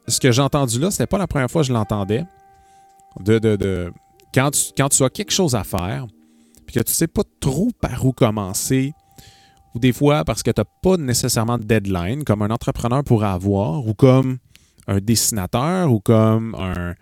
ce 0.07 0.19
que 0.19 0.31
j'ai 0.31 0.41
entendu 0.41 0.79
là, 0.79 0.91
c'était 0.91 1.07
pas 1.07 1.17
la 1.17 1.27
première 1.27 1.49
fois 1.49 1.61
que 1.61 1.67
je 1.67 1.73
l'entendais. 1.73 2.23
De, 3.19 3.91
quand, 4.33 4.51
tu, 4.51 4.71
quand 4.77 4.89
tu 4.89 5.03
as 5.03 5.09
quelque 5.09 5.31
chose 5.31 5.55
à 5.55 5.63
faire, 5.63 6.07
puis 6.65 6.75
que 6.75 6.81
tu 6.81 6.93
sais 6.93 7.07
pas 7.07 7.23
trop 7.39 7.69
par 7.81 8.05
où 8.05 8.11
commencer, 8.13 8.93
ou 9.73 9.79
des 9.79 9.93
fois 9.93 10.23
parce 10.25 10.43
que 10.43 10.51
tu 10.51 10.61
n'as 10.61 10.65
pas 10.81 10.97
nécessairement 10.97 11.57
de 11.57 11.63
deadline, 11.63 12.23
comme 12.23 12.41
un 12.41 12.49
entrepreneur 12.49 13.03
pourrait 13.03 13.27
avoir, 13.27 13.85
ou 13.87 13.93
comme 13.93 14.37
un 14.87 14.99
dessinateur, 14.99 15.91
ou 15.91 15.99
comme 15.99 16.55
un, 16.55 16.95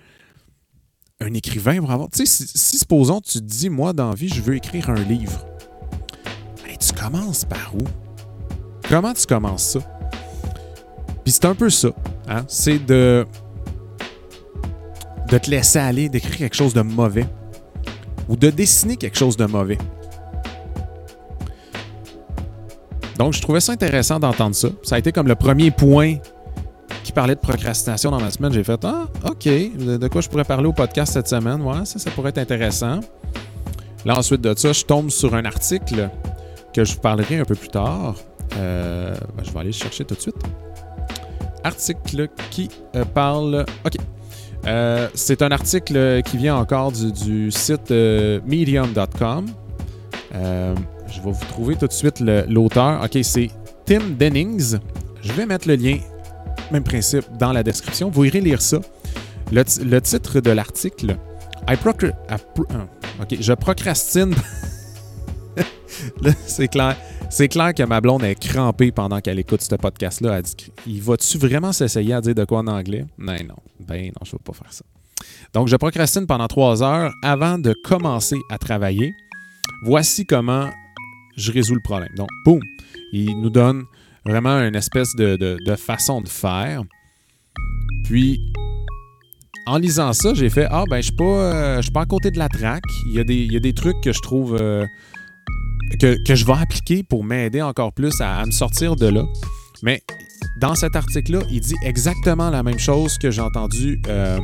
un 1.21 1.33
écrivain 1.33 1.79
pourrait 1.79 1.93
avoir. 1.93 2.09
Tu 2.09 2.25
sais, 2.25 2.47
si, 2.55 2.77
supposons 2.77 3.21
tu 3.21 3.39
te 3.39 3.43
dis, 3.43 3.69
moi, 3.69 3.93
dans 3.93 4.11
vie, 4.11 4.29
je 4.29 4.41
veux 4.41 4.55
écrire 4.55 4.89
un 4.89 5.01
livre, 5.03 5.45
tu 6.79 6.93
commences 6.93 7.45
par 7.45 7.75
où? 7.75 7.83
Comment 8.87 9.13
tu 9.13 9.25
commences 9.25 9.73
ça? 9.73 9.79
Puis 11.23 11.33
c'est 11.33 11.45
un 11.45 11.55
peu 11.55 11.69
ça. 11.69 11.89
Hein? 12.27 12.45
C'est 12.47 12.79
de, 12.79 13.25
de 15.31 15.37
te 15.37 15.49
laisser 15.49 15.79
aller, 15.79 16.09
d'écrire 16.09 16.37
quelque 16.37 16.55
chose 16.55 16.73
de 16.73 16.81
mauvais 16.81 17.25
ou 18.27 18.35
de 18.35 18.49
dessiner 18.49 18.97
quelque 18.97 19.17
chose 19.17 19.37
de 19.37 19.45
mauvais. 19.45 19.77
Donc, 23.17 23.33
je 23.33 23.41
trouvais 23.41 23.59
ça 23.59 23.73
intéressant 23.73 24.19
d'entendre 24.19 24.55
ça. 24.55 24.69
Ça 24.81 24.95
a 24.95 24.99
été 24.99 25.11
comme 25.11 25.27
le 25.27 25.35
premier 25.35 25.71
point 25.71 26.15
qui 27.03 27.11
parlait 27.11 27.35
de 27.35 27.39
procrastination 27.39 28.11
dans 28.11 28.19
ma 28.21 28.31
semaine. 28.31 28.53
J'ai 28.53 28.63
fait 28.63 28.79
Ah, 28.85 29.07
OK, 29.25 29.43
de 29.45 30.07
quoi 30.07 30.21
je 30.21 30.29
pourrais 30.29 30.45
parler 30.45 30.67
au 30.67 30.73
podcast 30.73 31.13
cette 31.13 31.27
semaine? 31.27 31.61
Ouais, 31.61 31.83
ça, 31.85 31.99
ça 31.99 32.11
pourrait 32.11 32.29
être 32.29 32.37
intéressant. 32.37 33.01
Là, 34.05 34.17
ensuite 34.17 34.41
de 34.41 34.57
ça, 34.57 34.71
je 34.71 34.85
tombe 34.85 35.09
sur 35.09 35.35
un 35.35 35.43
article 35.43 36.09
que 36.73 36.85
je 36.85 36.93
vous 36.93 36.99
parlerai 36.99 37.39
un 37.39 37.45
peu 37.45 37.55
plus 37.55 37.67
tard. 37.69 38.15
Euh, 38.55 39.13
ben, 39.35 39.43
je 39.43 39.51
vais 39.51 39.59
aller 39.59 39.69
le 39.69 39.73
chercher 39.73 40.05
tout 40.05 40.15
de 40.15 40.21
suite. 40.21 40.37
Article 41.63 42.29
qui 42.51 42.69
euh, 42.95 43.03
parle. 43.03 43.65
OK. 43.85 43.95
Euh, 44.67 45.07
c'est 45.13 45.41
un 45.41 45.51
article 45.51 46.21
qui 46.23 46.37
vient 46.37 46.55
encore 46.55 46.91
du, 46.91 47.51
site 47.51 47.91
medium.com. 47.91 49.45
Je 50.33 51.21
vais 51.21 51.31
vous 51.31 51.45
trouver 51.49 51.75
tout 51.75 51.87
de 51.87 51.93
suite 51.93 52.19
l'auteur. 52.19 53.01
OK, 53.03 53.19
c'est 53.23 53.49
Tim 53.85 54.01
Dennings. 54.17 54.77
Je 55.21 55.33
vais 55.33 55.45
mettre 55.45 55.67
le 55.67 55.75
lien, 55.75 55.97
même 56.71 56.83
principe, 56.83 57.25
dans 57.37 57.51
la 57.51 57.63
description. 57.63 58.09
Vous 58.09 58.25
irez 58.25 58.41
lire 58.41 58.61
ça. 58.61 58.79
Le, 59.51 59.63
titre 59.99 60.39
de 60.39 60.51
l'article, 60.51 61.17
OK, 63.19 63.37
je 63.39 63.53
procrastine. 63.53 64.35
c'est 66.45 66.67
clair. 66.67 66.95
C'est 67.31 67.47
clair 67.47 67.75
que 67.75 67.83
ma 67.83 68.01
blonde 68.01 68.23
est 68.23 68.33
crampée 68.33 68.91
pendant 68.91 69.21
qu'elle 69.21 69.37
écoute 69.37 69.61
ce 69.61 69.75
podcast-là. 69.75 70.37
Elle 70.37 70.43
dit 70.43 70.55
Il 70.87 71.01
va-tu 71.01 71.37
vraiment 71.37 71.71
s'essayer 71.71 72.13
à 72.13 72.21
dire 72.21 72.33
de 72.33 72.43
quoi 72.43 72.59
en 72.59 72.67
anglais? 72.67 73.05
Non, 73.19 73.33
non. 73.47 73.55
Ben 73.87 74.07
non, 74.07 74.21
je 74.23 74.29
ne 74.29 74.31
veux 74.31 74.43
pas 74.43 74.53
faire 74.53 74.73
ça. 74.73 74.83
Donc, 75.53 75.67
je 75.67 75.75
procrastine 75.75 76.25
pendant 76.25 76.47
trois 76.47 76.81
heures 76.81 77.11
avant 77.21 77.59
de 77.59 77.75
commencer 77.83 78.37
à 78.49 78.57
travailler. 78.57 79.13
Voici 79.83 80.25
comment 80.25 80.71
je 81.37 81.51
résous 81.51 81.75
le 81.75 81.81
problème. 81.81 82.09
Donc, 82.17 82.29
boum, 82.45 82.61
il 83.13 83.39
nous 83.39 83.51
donne 83.51 83.83
vraiment 84.25 84.57
une 84.61 84.75
espèce 84.75 85.15
de, 85.15 85.75
façon 85.77 86.21
de 86.21 86.27
faire. 86.27 86.81
Puis, 88.05 88.39
en 89.67 89.77
lisant 89.77 90.13
ça, 90.13 90.33
j'ai 90.33 90.49
fait 90.49 90.67
Ah, 90.71 90.83
ben, 90.89 91.01
je 91.01 91.11
pas, 91.11 91.23
euh, 91.23 91.81
suis 91.83 91.91
pas 91.91 92.01
à 92.01 92.05
côté 92.05 92.31
de 92.31 92.39
la 92.39 92.49
traque. 92.49 92.83
Il 93.05 93.13
y, 93.13 93.19
a 93.19 93.23
des, 93.23 93.59
des 93.59 93.73
trucs 93.73 94.01
que 94.01 94.11
je 94.11 94.19
trouve 94.19 94.57
euh, 94.59 94.87
que, 95.97 96.35
je 96.35 96.45
vais 96.45 96.53
appliquer 96.53 97.03
pour 97.03 97.23
m'aider 97.23 97.61
encore 97.61 97.93
plus 97.93 98.19
à, 98.21 98.45
me 98.45 98.51
sortir 98.51 98.95
de 98.95 99.07
là. 99.07 99.23
Mais 99.83 100.01
dans 100.59 100.75
cet 100.75 100.95
article-là, 100.95 101.41
il 101.49 101.61
dit 101.61 101.75
exactement 101.83 102.49
la 102.49 102.63
même 102.63 102.79
chose 102.79 103.17
que 103.17 103.31
j'ai 103.31 103.41
entendu 103.41 104.01
euh, 104.07 104.39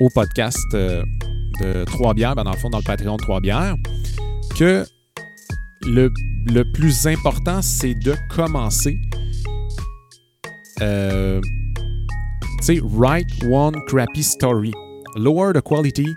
au 0.00 0.08
podcast 0.14 0.58
de 0.72 1.84
Trois 1.84 2.14
Bières, 2.14 2.34
ben, 2.34 2.44
dans 2.44 2.52
le 2.52 2.58
fond, 2.58 2.70
dans 2.70 2.78
le 2.78 2.84
Patreon 2.84 3.16
de 3.16 3.22
Trois 3.22 3.40
Bières, 3.40 3.76
que 4.56 4.84
le, 5.84 6.62
plus 6.72 7.06
important, 7.06 7.62
c'est 7.62 7.94
de 7.94 8.14
commencer. 8.34 8.98
Euh, 10.80 11.40
tu 12.60 12.64
sais, 12.64 12.80
write 12.82 13.28
one 13.44 13.74
crappy 13.86 14.22
story. 14.22 14.72
Lower 15.16 15.52
the 15.52 15.60
quality 15.60 16.16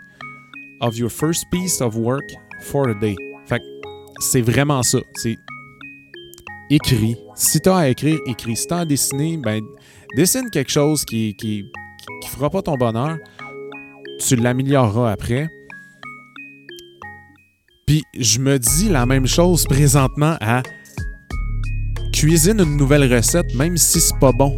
of 0.81 0.97
your 0.97 1.09
first 1.09 1.45
piece 1.51 1.81
of 1.81 1.95
work 1.97 2.23
for 2.61 2.87
the 2.87 2.99
day. 2.99 3.15
C'est 4.19 4.41
vraiment 4.41 4.83
ça. 4.83 4.99
C'est 5.15 5.37
écrit. 6.69 7.15
Si 7.35 7.59
tu 7.59 7.69
as 7.69 7.77
à 7.77 7.87
écrire, 7.89 8.19
écris. 8.25 8.55
Si 8.55 8.67
tu 8.67 8.73
as 8.73 8.79
à 8.79 8.85
dessiner, 8.85 9.37
ben, 9.37 9.61
dessine 10.15 10.49
quelque 10.49 10.71
chose 10.71 11.03
qui, 11.05 11.35
qui, 11.35 11.65
qui 12.21 12.29
fera 12.29 12.49
pas 12.49 12.61
ton 12.61 12.75
bonheur. 12.75 13.17
Tu 14.19 14.35
l'amélioreras 14.35 15.11
après. 15.11 15.47
Puis 17.85 18.03
je 18.17 18.39
me 18.39 18.57
dis 18.57 18.89
la 18.89 19.05
même 19.05 19.27
chose 19.27 19.65
présentement 19.65 20.37
à 20.41 20.63
cuisine 22.11 22.59
une 22.59 22.77
nouvelle 22.77 23.13
recette, 23.13 23.53
même 23.55 23.77
si 23.77 23.99
c'est 23.99 24.17
pas 24.19 24.31
bon. 24.31 24.57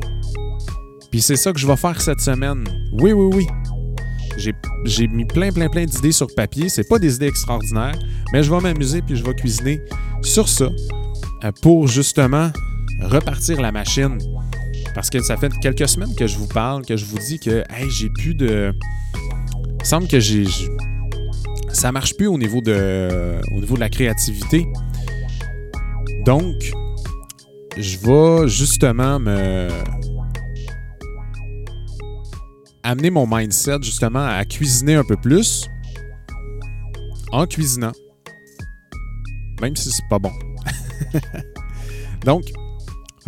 Puis 1.11 1.21
c'est 1.21 1.35
ça 1.35 1.51
que 1.51 1.59
je 1.59 1.67
vais 1.67 1.75
faire 1.75 1.99
cette 1.99 2.21
semaine. 2.21 2.63
Oui, 2.93 3.11
oui, 3.11 3.35
oui. 3.35 3.47
J'ai 4.37 5.07
mis 5.07 5.25
plein, 5.25 5.51
plein, 5.51 5.69
plein 5.69 5.85
d'idées 5.85 6.11
sur 6.11 6.27
papier. 6.35 6.69
C'est 6.69 6.87
pas 6.87 6.99
des 6.99 7.15
idées 7.15 7.27
extraordinaires, 7.27 7.97
mais 8.31 8.43
je 8.43 8.51
vais 8.53 8.61
m'amuser 8.61 9.01
puis 9.01 9.15
je 9.15 9.23
vais 9.23 9.33
cuisiner 9.33 9.81
sur 10.21 10.47
ça 10.47 10.69
euh, 11.43 11.51
pour 11.61 11.87
justement 11.87 12.51
repartir 13.01 13.61
la 13.61 13.71
machine 13.71 14.17
Parce 14.95 15.09
que 15.09 15.21
ça 15.21 15.37
fait 15.37 15.51
quelques 15.59 15.87
semaines 15.87 16.15
que 16.15 16.27
je 16.27 16.37
vous 16.37 16.47
parle, 16.47 16.85
que 16.85 16.97
je 16.97 17.05
vous 17.05 17.19
dis 17.19 17.39
que 17.39 17.63
hey, 17.69 17.89
j'ai 17.89 18.09
plus 18.09 18.35
de. 18.35 18.73
Il 19.79 19.85
semble 19.85 20.07
que 20.07 20.19
j'ai. 20.19 20.45
Ça 21.69 21.91
marche 21.91 22.15
plus 22.15 22.27
au 22.27 22.37
niveau 22.37 22.61
de, 22.61 23.39
au 23.55 23.59
niveau 23.59 23.75
de 23.75 23.79
la 23.79 23.89
créativité. 23.89 24.67
Donc, 26.25 26.71
je 27.77 27.97
vais 27.99 28.47
justement 28.47 29.19
me 29.19 29.69
amener 32.87 33.09
mon 33.09 33.27
mindset 33.27 33.79
justement 33.81 34.25
à 34.25 34.45
cuisiner 34.45 34.95
un 34.95 35.03
peu 35.03 35.17
plus 35.17 35.67
en 37.33 37.45
cuisinant. 37.45 37.91
Même 39.61 39.75
si 39.75 39.91
c'est 39.91 40.07
pas 40.09 40.19
bon. 40.19 40.31
Donc, 42.25 42.43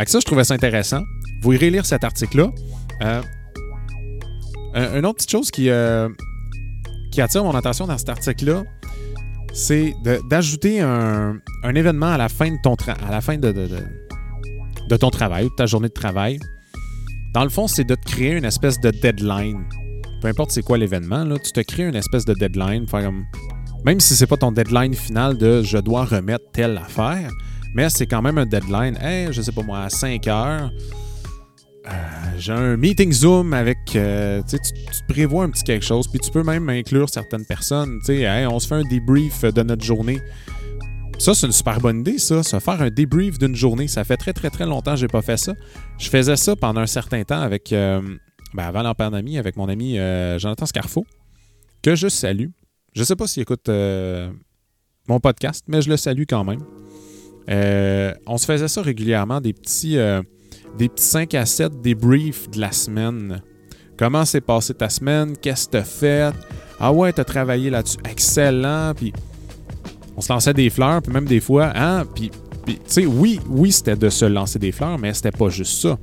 ça, 0.06 0.20
je 0.20 0.26
trouvais 0.26 0.46
ça 0.46 0.54
intéressant. 0.54 1.02
Vous 1.42 1.54
irez 1.54 1.70
lire 1.70 1.86
cet 1.86 2.06
article-là. 2.06 2.52
Euh, 3.04 3.22
une 4.76 5.06
autre 5.06 5.18
petite 5.18 5.32
chose 5.32 5.52
qui, 5.52 5.70
euh, 5.70 6.08
qui 7.12 7.22
attire 7.22 7.44
mon 7.44 7.54
attention 7.54 7.86
dans 7.86 7.98
cet 7.98 8.10
article-là, 8.10 8.64
c'est 9.52 9.94
d'ajouter 10.30 10.80
un, 10.80 11.40
événement 11.64 12.12
à 12.14 12.18
la 12.18 12.30
fin 12.30 12.50
de 12.50 12.58
ton, 12.64 12.76
à 12.88 13.12
la 13.12 13.20
fin 13.20 13.38
de, 13.38 13.52
de, 13.52 14.96
ton 14.96 15.10
travail 15.10 15.46
de 15.46 15.56
ta 15.58 15.66
journée 15.66 15.90
de 15.90 15.94
travail. 15.94 16.40
Dans 17.34 17.44
le 17.44 17.50
fond, 17.50 17.68
c'est 17.68 17.84
de 17.84 17.96
te 17.96 18.06
créer 18.10 18.32
une 18.38 18.46
espèce 18.46 18.80
de 18.80 18.90
deadline. 18.90 19.64
Peu 20.22 20.28
importe 20.28 20.52
c'est 20.52 20.64
quoi 20.64 20.78
l'événement, 20.78 21.26
tu 21.38 21.52
te 21.52 21.62
crées 21.62 21.88
une 21.88 21.96
espèce 21.96 22.26
de 22.26 22.34
deadline. 22.34 22.86
même 23.86 24.00
si 24.00 24.16
c'est 24.16 24.28
pas 24.28 24.38
ton 24.38 24.52
deadline 24.52 24.94
final 24.94 25.38
de 25.38 25.62
je 25.62 25.78
dois 25.78 26.06
remettre 26.06 26.46
telle 26.52 26.78
affaire, 26.78 27.32
mais 27.76 27.90
c'est 27.90 28.08
quand 28.08 28.22
même 28.22 28.38
un 28.38 28.46
deadline. 28.46 28.98
Hey, 29.00 29.32
je 29.32 29.42
sais 29.42 29.52
pas 29.52 29.62
moi, 29.62 29.84
à 29.84 29.90
5 29.90 30.28
heures, 30.28 30.72
euh, 31.88 31.92
j'ai 32.38 32.52
un 32.52 32.76
meeting 32.78 33.12
Zoom 33.14 33.54
avec. 33.54 33.78
Euh, 33.96 34.42
tu, 34.50 34.58
tu 34.60 35.04
prévois 35.08 35.44
un 35.46 35.50
petit 35.52 35.64
quelque 35.64 35.86
chose, 35.86 36.08
puis 36.08 36.20
tu 36.20 36.32
peux 36.32 36.44
même 36.44 36.68
inclure 36.68 37.10
certaines 37.10 37.46
personnes. 37.46 38.00
Tu 38.06 38.18
sais, 38.18 38.46
on 38.48 38.60
se 38.60 38.68
fait 38.68 38.76
un 38.76 38.90
débrief 38.90 39.44
de 39.44 39.64
notre 39.64 39.86
journée. 39.86 40.20
Ça, 41.20 41.36
c'est 41.36 41.46
une 41.46 41.54
super 41.54 41.80
bonne 41.80 42.00
idée, 42.00 42.18
ça. 42.18 42.42
Se 42.42 42.60
faire 42.60 42.82
un 42.82 42.90
débrief 42.90 43.38
d'une 43.38 43.56
journée. 43.56 43.88
Ça 43.88 44.04
fait 44.04 44.18
très, 44.18 44.34
très, 44.34 44.50
très 44.50 44.66
longtemps 44.66 44.94
que 44.94 45.00
j'ai 45.00 45.08
pas 45.08 45.22
fait 45.22 45.38
ça. 45.38 45.54
Je 46.00 46.10
faisais 46.10 46.36
ça 46.36 46.56
pendant 46.56 46.82
un 46.82 46.88
certain 46.88 47.24
temps 47.24 47.42
avec. 47.42 47.72
Euh, 47.72 48.02
ben, 48.56 48.64
avant 48.64 48.82
la 48.82 48.96
pandémie, 48.96 49.38
avec 49.38 49.58
mon 49.58 49.70
ami 49.70 49.98
Jonathan 50.40 50.66
Scarfo, 50.66 51.06
que 51.84 51.96
je 51.96 52.08
salue. 52.08 52.48
Je 52.96 53.04
sais 53.04 53.16
pas 53.16 53.28
s'il 53.28 53.44
écoute 53.44 53.70
mon 55.10 55.20
podcast, 55.20 55.66
mais 55.68 55.82
je 55.82 55.90
le 55.90 55.98
salue 55.98 56.24
quand 56.28 56.44
même. 56.44 56.62
Euh, 57.50 58.14
on 58.28 58.38
se 58.38 58.46
faisait 58.46 58.68
ça 58.68 58.82
régulièrement, 58.82 59.42
des 59.42 59.54
petits, 59.54 59.98
euh, 59.98 60.22
des 60.78 60.88
petits 60.88 61.04
5 61.04 61.34
à 61.34 61.46
7 61.46 61.82
débriefs 61.82 62.50
de 62.52 62.62
la 62.62 62.72
semaine. 62.72 63.42
Comment 63.98 64.24
s'est 64.24 64.42
passé 64.42 64.74
ta 64.74 64.88
semaine? 64.88 65.36
Qu'est-ce 65.36 65.66
que 65.66 65.72
t'as 65.72 65.84
fait? 65.84 66.34
Ah 66.80 66.94
ouais, 66.94 67.12
t'as 67.12 67.24
travaillé 67.24 67.70
là-dessus. 67.70 67.98
Excellent. 68.10 68.94
Puis 68.96 69.12
on 70.20 70.22
se 70.22 70.34
lançait 70.34 70.54
des 70.54 70.70
fleurs, 70.70 71.02
puis 71.02 71.14
même 71.14 71.24
des 71.24 71.40
fois, 71.40 71.72
hein? 71.74 72.04
Puis, 72.14 72.30
tu 72.66 72.76
sais, 72.88 73.06
oui, 73.06 73.40
oui, 73.48 73.72
c'était 73.72 73.96
de 73.96 74.10
se 74.10 74.26
lancer 74.26 74.60
des 74.60 74.74
fleurs, 74.74 75.00
mais 75.00 75.14
c'était 75.14 75.32
pas 75.32 75.48
juste 75.48 75.82
ça. 75.82 75.98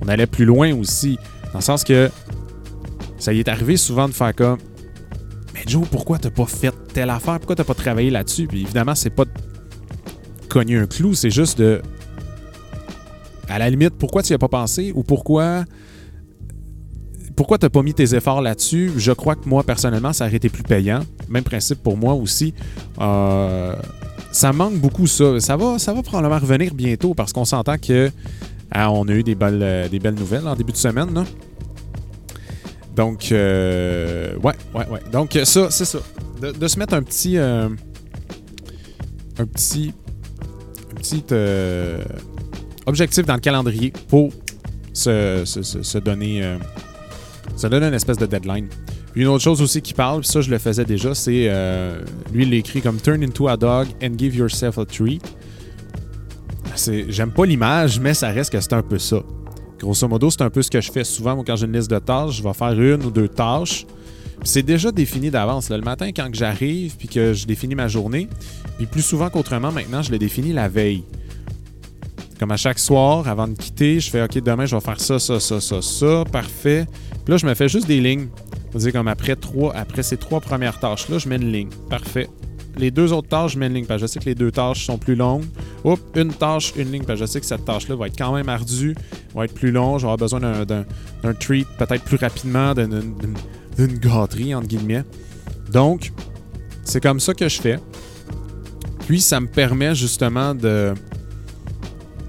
On 0.00 0.08
allait 0.08 0.26
plus 0.26 0.44
loin 0.44 0.74
aussi, 0.74 1.16
dans 1.52 1.60
le 1.60 1.64
sens 1.64 1.84
que 1.84 2.10
ça 3.20 3.32
y 3.32 3.38
est 3.38 3.46
arrivé 3.46 3.76
souvent 3.76 4.08
de 4.08 4.12
faire 4.12 4.34
comme 4.34 4.58
Mais 5.54 5.60
Joe, 5.64 5.86
pourquoi 5.88 6.18
t'as 6.18 6.30
pas 6.30 6.46
fait 6.46 6.74
telle 6.92 7.08
affaire? 7.08 7.38
Pourquoi 7.38 7.54
t'as 7.54 7.62
pas 7.62 7.74
travaillé 7.74 8.10
là-dessus? 8.10 8.48
Puis 8.48 8.62
évidemment, 8.62 8.96
c'est 8.96 9.10
pas 9.10 9.26
cogner 10.48 10.78
un 10.78 10.86
clou, 10.86 11.14
c'est 11.14 11.30
juste 11.30 11.56
de. 11.58 11.80
À 13.48 13.60
la 13.60 13.70
limite, 13.70 13.94
pourquoi 13.94 14.24
tu 14.24 14.32
n'y 14.32 14.34
as 14.34 14.38
pas 14.38 14.48
pensé 14.48 14.90
ou 14.92 15.04
pourquoi. 15.04 15.64
Pourquoi 17.36 17.58
tu 17.58 17.66
n'as 17.66 17.70
pas 17.70 17.82
mis 17.82 17.94
tes 17.94 18.12
efforts 18.16 18.42
là-dessus? 18.42 18.90
Je 18.96 19.12
crois 19.12 19.36
que 19.36 19.48
moi, 19.48 19.62
personnellement, 19.62 20.12
ça 20.12 20.26
aurait 20.26 20.34
été 20.34 20.48
plus 20.48 20.64
payant. 20.64 21.04
Même 21.28 21.44
principe 21.44 21.82
pour 21.82 21.96
moi 21.96 22.14
aussi. 22.14 22.54
Euh, 23.00 23.74
ça 24.32 24.52
manque 24.52 24.74
beaucoup, 24.74 25.06
ça. 25.06 25.40
Ça 25.40 25.56
va, 25.56 25.78
ça 25.78 25.92
va 25.92 26.02
probablement 26.02 26.38
revenir 26.38 26.74
bientôt 26.74 27.14
parce 27.14 27.32
qu'on 27.32 27.44
s'entend 27.44 27.78
que 27.78 28.10
ah, 28.70 28.90
on 28.90 29.06
a 29.08 29.12
eu 29.12 29.22
des 29.22 29.34
belles, 29.34 29.60
euh, 29.62 29.88
des 29.88 29.98
belles 29.98 30.14
nouvelles 30.14 30.46
en 30.46 30.54
début 30.54 30.72
de 30.72 30.76
semaine. 30.76 31.24
Donc, 32.94 33.30
euh, 33.30 34.36
ouais, 34.36 34.54
ouais, 34.74 34.88
ouais. 34.88 35.00
Donc, 35.12 35.38
ça, 35.44 35.70
c'est 35.70 35.84
ça. 35.84 35.98
De, 36.40 36.68
se 36.68 36.78
mettre 36.78 36.94
un 36.94 37.02
petit. 37.02 37.38
un 37.38 37.76
petit 39.36 39.92
objectif 42.86 43.26
dans 43.26 43.34
le 43.34 43.40
calendrier 43.40 43.92
pour 44.08 44.32
se, 44.92 45.98
donner, 45.98 46.42
euh, 46.42 46.58
se 47.56 47.66
donner 47.66 47.86
une 47.86 47.94
espèce 47.94 48.16
de 48.16 48.26
deadline. 48.26 48.68
Une 49.22 49.28
autre 49.28 49.42
chose 49.42 49.62
aussi 49.62 49.80
qui 49.80 49.94
parle, 49.94 50.24
ça 50.24 50.40
je 50.40 50.50
le 50.50 50.58
faisais 50.58 50.84
déjà, 50.84 51.14
c'est 51.14 51.46
euh, 51.48 52.02
lui 52.32 52.44
il 52.44 52.50
l'écrit 52.50 52.82
comme 52.82 53.00
Turn 53.00 53.22
into 53.24 53.48
a 53.48 53.56
dog 53.56 53.88
and 54.02 54.18
give 54.18 54.36
yourself 54.36 54.78
a 54.78 54.84
treat. 54.84 55.22
J'aime 57.08 57.30
pas 57.30 57.46
l'image, 57.46 57.98
mais 57.98 58.12
ça 58.12 58.28
reste 58.28 58.52
que 58.52 58.60
c'est 58.60 58.74
un 58.74 58.82
peu 58.82 58.98
ça. 58.98 59.22
Grosso 59.78 60.08
modo, 60.08 60.30
c'est 60.30 60.42
un 60.42 60.50
peu 60.50 60.62
ce 60.62 60.70
que 60.70 60.80
je 60.80 60.90
fais 60.90 61.04
souvent 61.04 61.42
quand 61.42 61.56
j'ai 61.56 61.66
une 61.66 61.72
liste 61.72 61.90
de 61.90 61.98
tâches. 61.98 62.36
Je 62.36 62.42
vais 62.42 62.52
faire 62.52 62.72
une 62.72 63.04
ou 63.04 63.10
deux 63.10 63.28
tâches. 63.28 63.86
C'est 64.42 64.62
déjà 64.62 64.92
défini 64.92 65.30
d'avance. 65.30 65.70
Le 65.70 65.80
matin, 65.80 66.10
quand 66.14 66.28
j'arrive 66.32 66.96
puis 66.96 67.08
que 67.08 67.32
je 67.32 67.46
définis 67.46 67.74
ma 67.74 67.88
journée, 67.88 68.28
puis 68.76 68.86
plus 68.86 69.02
souvent 69.02 69.30
qu'autrement, 69.30 69.72
maintenant, 69.72 70.02
je 70.02 70.10
le 70.10 70.18
définis 70.18 70.52
la 70.52 70.68
veille. 70.68 71.04
Comme 72.38 72.50
à 72.50 72.56
chaque 72.56 72.78
soir, 72.78 73.26
avant 73.28 73.48
de 73.48 73.54
quitter, 73.54 73.98
je 73.98 74.10
fais 74.10 74.22
OK, 74.22 74.38
demain, 74.42 74.66
je 74.66 74.76
vais 74.76 74.82
faire 74.82 75.00
ça, 75.00 75.18
ça, 75.18 75.40
ça, 75.40 75.60
ça, 75.60 75.80
ça, 75.80 76.24
parfait. 76.30 76.86
Puis 77.24 77.32
là, 77.32 77.38
je 77.38 77.46
me 77.46 77.54
fais 77.54 77.68
juste 77.68 77.86
des 77.86 78.00
lignes. 78.00 78.28
On 78.76 78.78
dire 78.78 78.92
comme 78.92 79.08
après, 79.08 79.36
trois, 79.36 79.74
après 79.74 80.02
ces 80.02 80.18
trois 80.18 80.42
premières 80.42 80.78
tâches-là, 80.78 81.16
je 81.16 81.30
mets 81.30 81.36
une 81.36 81.50
ligne. 81.50 81.70
Parfait. 81.88 82.28
Les 82.76 82.90
deux 82.90 83.10
autres 83.10 83.28
tâches, 83.28 83.54
je 83.54 83.58
mets 83.58 83.68
une 83.68 83.72
ligne 83.72 83.86
parce 83.86 84.02
que 84.02 84.06
je 84.06 84.12
sais 84.12 84.18
que 84.18 84.26
les 84.26 84.34
deux 84.34 84.50
tâches 84.50 84.84
sont 84.84 84.98
plus 84.98 85.14
longues. 85.14 85.46
Oups, 85.82 86.02
une 86.14 86.30
tâche, 86.30 86.74
une 86.76 86.92
ligne 86.92 87.04
parce 87.04 87.18
que 87.18 87.24
je 87.24 87.30
sais 87.30 87.40
que 87.40 87.46
cette 87.46 87.64
tâche-là 87.64 87.96
va 87.96 88.08
être 88.08 88.18
quand 88.18 88.34
même 88.34 88.50
ardue, 88.50 88.94
va 89.34 89.46
être 89.46 89.54
plus 89.54 89.70
longue, 89.70 90.00
avoir 90.00 90.18
besoin 90.18 90.40
d'un 90.40 90.84
treat 91.40 91.66
peut-être 91.78 92.04
plus 92.04 92.18
rapidement, 92.18 92.74
d'une 92.74 93.98
gâterie, 93.98 94.54
entre 94.54 94.66
guillemets. 94.66 95.04
Donc, 95.72 96.12
c'est 96.84 97.02
comme 97.02 97.18
ça 97.18 97.32
que 97.32 97.48
je 97.48 97.58
fais. 97.58 97.78
Puis, 99.06 99.22
ça 99.22 99.40
me 99.40 99.46
permet 99.46 99.94
justement 99.94 100.54
de 100.54 100.92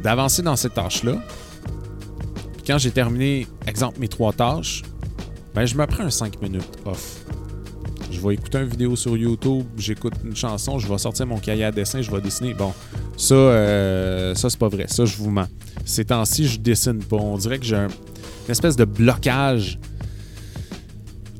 d'avancer 0.02 0.44
dans 0.44 0.56
cette 0.56 0.76
tâche-là. 0.76 1.18
Puis 2.54 2.64
quand 2.66 2.78
j'ai 2.78 2.92
terminé, 2.92 3.48
exemple, 3.66 4.00
mes 4.00 4.08
trois 4.08 4.32
tâches, 4.32 4.84
ben, 5.58 5.66
je 5.66 5.76
me 5.76 5.88
prends 5.88 6.04
un 6.04 6.12
5 6.12 6.40
minutes 6.40 6.78
off. 6.86 7.26
Je 8.12 8.22
vais 8.22 8.36
écouter 8.36 8.60
une 8.60 8.68
vidéo 8.68 8.96
sur 8.96 9.18
YouTube, 9.18 9.66
j'écoute 9.76 10.14
une 10.24 10.36
chanson, 10.36 10.78
je 10.78 10.88
vais 10.88 11.00
sortir 11.00 11.26
mon 11.26 11.40
cahier 11.40 11.64
à 11.64 11.72
dessin, 11.72 12.00
je 12.00 12.12
vais 12.12 12.22
dessiner. 12.22 12.54
Bon, 12.54 12.76
ça, 13.18 13.34
euh, 13.34 14.36
ça 14.36 14.52
c'est 14.52 14.60
pas 14.60 14.68
vrai. 14.68 14.86
Ça, 14.88 15.06
je 15.06 15.18
vous 15.18 15.32
mens. 15.32 15.48
Ces 15.84 16.06
temps-ci, 16.06 16.48
je 16.48 16.60
dessine 16.60 17.00
pas. 17.00 17.16
On 17.16 17.40
dirait 17.40 17.58
que 17.58 17.66
j'ai 17.66 17.76
une 17.76 17.90
espèce 18.48 18.76
de 18.76 18.86
blocage. 18.86 19.80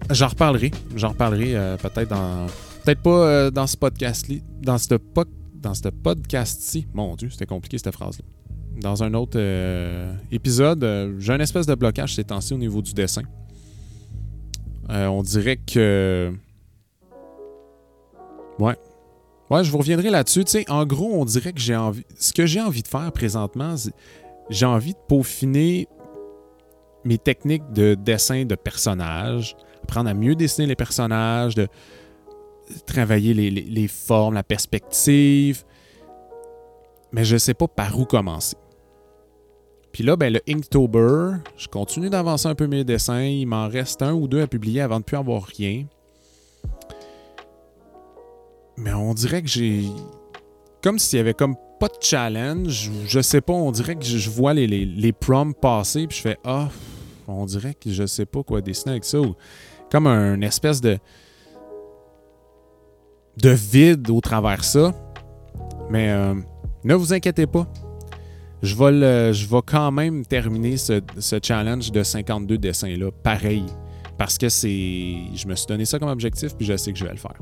J'en 0.10 0.30
reparlerai. 0.30 0.72
J'en 0.96 1.10
reparlerai 1.10 1.56
euh, 1.56 1.78
peut-être 1.78 2.10
dans 2.10 2.48
Peut-être 2.86 3.04
pas 3.04 3.12
euh, 3.12 3.52
dans 3.52 3.68
ce 3.68 3.78
podcast-ci. 3.78 4.42
Dans 4.60 4.80
ce, 4.80 4.96
podcast-ci. 5.90 6.88
Mon 6.92 7.16
Dieu, 7.16 7.30
c'était 7.30 7.46
compliqué 7.46 7.78
cette 7.78 7.94
phrase-là. 7.94 8.26
Dans 8.82 9.04
un 9.04 9.14
autre 9.14 9.40
épisode, 10.32 11.14
j'ai 11.20 11.34
un 11.34 11.40
espèce 11.40 11.68
de 11.68 11.76
blocage 11.76 12.16
ces 12.16 12.24
temps-ci 12.24 12.56
au 12.56 12.58
niveau 12.58 12.82
du 12.82 12.96
dessin. 12.96 13.22
On 14.90 15.22
dirait 15.22 15.58
que. 15.58 16.34
Ouais. 18.60 18.76
Ouais, 19.50 19.64
je 19.64 19.72
vous 19.72 19.78
reviendrai 19.78 20.10
là-dessus. 20.10 20.44
Tu 20.44 20.66
en 20.68 20.86
gros, 20.86 21.14
on 21.14 21.26
dirait 21.26 21.54
que 21.54 21.60
j'ai 21.60 21.76
envie. 21.76 22.06
Ce 22.18 22.34
que 22.34 22.46
j'ai 22.46 22.62
envie 22.62 22.84
de 22.84 22.88
faire 22.88 23.12
présentement, 23.12 23.76
j'ai 24.50 24.66
envie 24.66 24.94
de 24.94 25.00
peaufiner 25.08 25.88
mes 27.06 27.18
techniques 27.18 27.72
de 27.72 27.96
dessin 27.96 28.44
de 28.44 28.56
personnages, 28.56 29.56
apprendre 29.84 30.10
à 30.10 30.14
mieux 30.14 30.36
dessiner 30.36 30.68
les 30.68 30.76
personnages, 30.76 31.56
de, 31.56 31.70
travailler 32.86 33.34
les, 33.34 33.88
formes, 33.88 34.34
la 34.34 34.44
perspective, 34.44 35.64
mais 37.12 37.24
je 37.24 37.36
ne 37.36 37.40
sais 37.40 37.54
pas 37.54 37.68
par 37.68 37.98
où 37.98 38.06
commencer. 38.06 38.58
Puis 39.98 40.06
là, 40.06 40.16
ben, 40.16 40.32
le 40.32 40.42
Inktober, 40.48 41.38
je 41.58 41.68
continue 41.68 42.12
d'avancer 42.12 42.48
un 42.48 42.54
peu 42.54 42.68
mes 42.68 42.84
dessins. 42.84 43.24
Il 43.24 43.48
m'en 43.48 43.68
reste 43.68 44.04
un 44.04 44.14
ou 44.14 44.28
deux 44.28 44.44
à 44.44 44.46
publier 44.46 44.82
avant 44.82 44.98
de 44.98 45.00
ne 45.00 45.04
plus 45.04 45.18
avoir 45.18 45.42
rien. 45.42 45.88
Mais 48.78 48.94
on 48.94 49.16
dirait 49.16 49.42
que 49.42 49.48
j'ai. 49.48 49.86
Comme 50.84 51.00
s'il 51.00 51.18
y 51.18 51.20
avait 51.20 51.34
comme 51.34 51.56
pas 51.80 51.88
de 51.88 51.98
challenge. 52.00 52.92
Je 53.08 53.20
sais 53.20 53.42
pas, 53.42 53.54
on 53.54 53.72
dirait 53.72 53.96
que 53.96 54.06
je 54.06 54.30
vois 54.30 54.54
les, 54.54 54.68
les, 54.68 55.12
proms 55.14 55.54
passer, 55.54 56.06
puis 56.06 56.18
je 56.18 56.22
fais 56.22 56.38
Ah, 56.44 56.70
on 57.28 57.48
dirait 57.48 57.74
que 57.74 57.90
je 57.92 58.06
sais 58.06 58.28
pas 58.28 58.44
quoi 58.44 58.62
dessiner 58.62 58.92
avec 58.92 59.04
ça. 59.04 59.18
comme 59.90 60.06
un 60.06 60.42
espèce 60.42 60.80
de 60.80 61.00
de 63.38 63.50
vide 63.50 64.12
au 64.12 64.22
travers 64.22 64.64
ça. 64.64 64.94
Mais 65.90 66.12
euh, 66.12 66.36
ne 66.84 66.94
vous 66.94 67.14
inquiétez 67.14 67.48
pas. 67.48 67.66
Je 68.64 68.76
vais, 68.76 69.34
je 69.34 69.48
vais 69.48 69.62
quand 69.66 69.92
même 69.92 70.26
terminer 70.26 70.78
ce, 70.78 71.02
challenge 71.42 71.92
de 71.92 72.04
52 72.04 72.58
dessins-là, 72.58 73.12
pareil. 73.24 73.66
Parce 74.18 74.38
que 74.38 74.50
c'est. 74.50 75.16
Je 75.36 75.48
me 75.48 75.56
suis 75.56 75.68
donné 75.68 75.86
ça 75.86 76.00
comme 76.00 76.10
objectif, 76.10 76.56
puis 76.56 76.66
je 76.66 76.76
sais 76.76 76.92
que 76.92 76.98
je 76.98 77.06
vais 77.06 77.12
le 77.12 77.18
faire. 77.18 77.36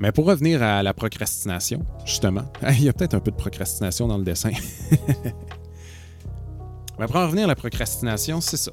Mais 0.00 0.12
pour 0.12 0.26
revenir 0.26 0.62
à 0.62 0.82
la 0.82 0.94
procrastination, 0.94 1.84
justement, 2.04 2.44
il 2.70 2.84
y 2.84 2.88
a 2.88 2.92
peut-être 2.92 3.14
un 3.14 3.20
peu 3.20 3.30
de 3.30 3.36
procrastination 3.36 4.08
dans 4.08 4.18
le 4.18 4.24
dessin. 4.24 4.50
Mais 6.98 7.06
pour 7.06 7.16
en 7.16 7.26
revenir 7.26 7.44
à 7.44 7.48
la 7.48 7.54
procrastination, 7.54 8.40
c'est 8.40 8.56
ça. 8.56 8.72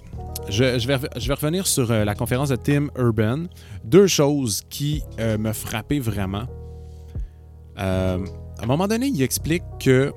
Je, 0.49 0.63
vais, 0.63 0.79
je, 0.79 0.88
vais, 1.27 1.34
revenir 1.34 1.67
sur 1.67 1.91
euh, 1.91 2.03
la 2.05 2.15
conférence 2.15 2.49
de 2.49 2.55
Tim 2.55 2.88
Urban. 2.97 3.43
Deux 3.84 4.08
choses 4.08 4.63
qui 4.69 5.03
euh, 5.19 5.38
me 5.38 5.53
frappaient 5.53 5.99
vraiment. 5.99 6.45
Euh, 7.77 8.25
à 8.59 8.63
un 8.63 8.65
moment 8.65 8.87
donné, 8.87 9.07
il 9.07 9.21
explique 9.21 9.63
que 9.79 10.13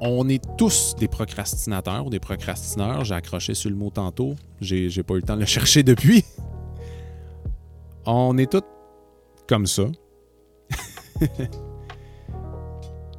on 0.00 0.28
est 0.28 0.42
tous 0.56 0.94
des 0.98 1.08
procrastinateurs 1.08 2.06
ou 2.06 2.10
des 2.10 2.20
procrastineurs. 2.20 3.04
J'ai 3.04 3.14
accroché 3.14 3.54
sur 3.54 3.70
le 3.70 3.76
mot 3.76 3.90
tantôt. 3.90 4.34
J'ai, 4.60 4.88
pas 5.02 5.14
eu 5.14 5.18
le 5.18 5.22
temps 5.22 5.34
de 5.34 5.40
le 5.40 5.46
chercher 5.58 5.82
depuis. 5.82 6.24
On 8.06 8.38
est 8.38 8.50
tous 8.50 8.62
comme 9.46 9.66
ça. 9.66 9.84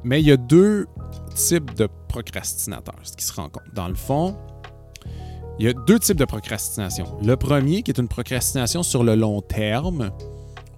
Mais 0.04 0.20
il 0.20 0.26
y 0.26 0.32
a 0.32 0.36
deux 0.36 0.86
types 1.34 1.74
de 1.74 1.88
procrastinateurs, 2.08 2.98
ce 3.04 3.16
qui 3.16 3.24
se 3.24 3.32
rencontrent. 3.32 3.72
Dans 3.74 3.86
le 3.86 3.94
fond, 3.94 4.36
il 5.60 5.66
y 5.66 5.68
a 5.68 5.72
deux 5.72 6.00
types 6.00 6.16
de 6.16 6.24
procrastination. 6.24 7.06
Le 7.22 7.36
premier, 7.36 7.82
qui 7.82 7.92
est 7.92 7.98
une 7.98 8.08
procrastination 8.08 8.82
sur 8.82 9.04
le 9.04 9.14
long 9.14 9.40
terme, 9.40 10.10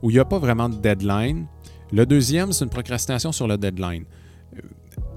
où 0.02 0.10
il 0.10 0.14
n'y 0.14 0.20
a 0.20 0.26
pas 0.26 0.38
vraiment 0.38 0.68
de 0.68 0.76
deadline, 0.76 1.46
le 1.94 2.06
deuxième, 2.06 2.52
c'est 2.52 2.64
une 2.64 2.70
procrastination 2.70 3.30
sur 3.30 3.46
le 3.46 3.56
deadline. 3.56 4.04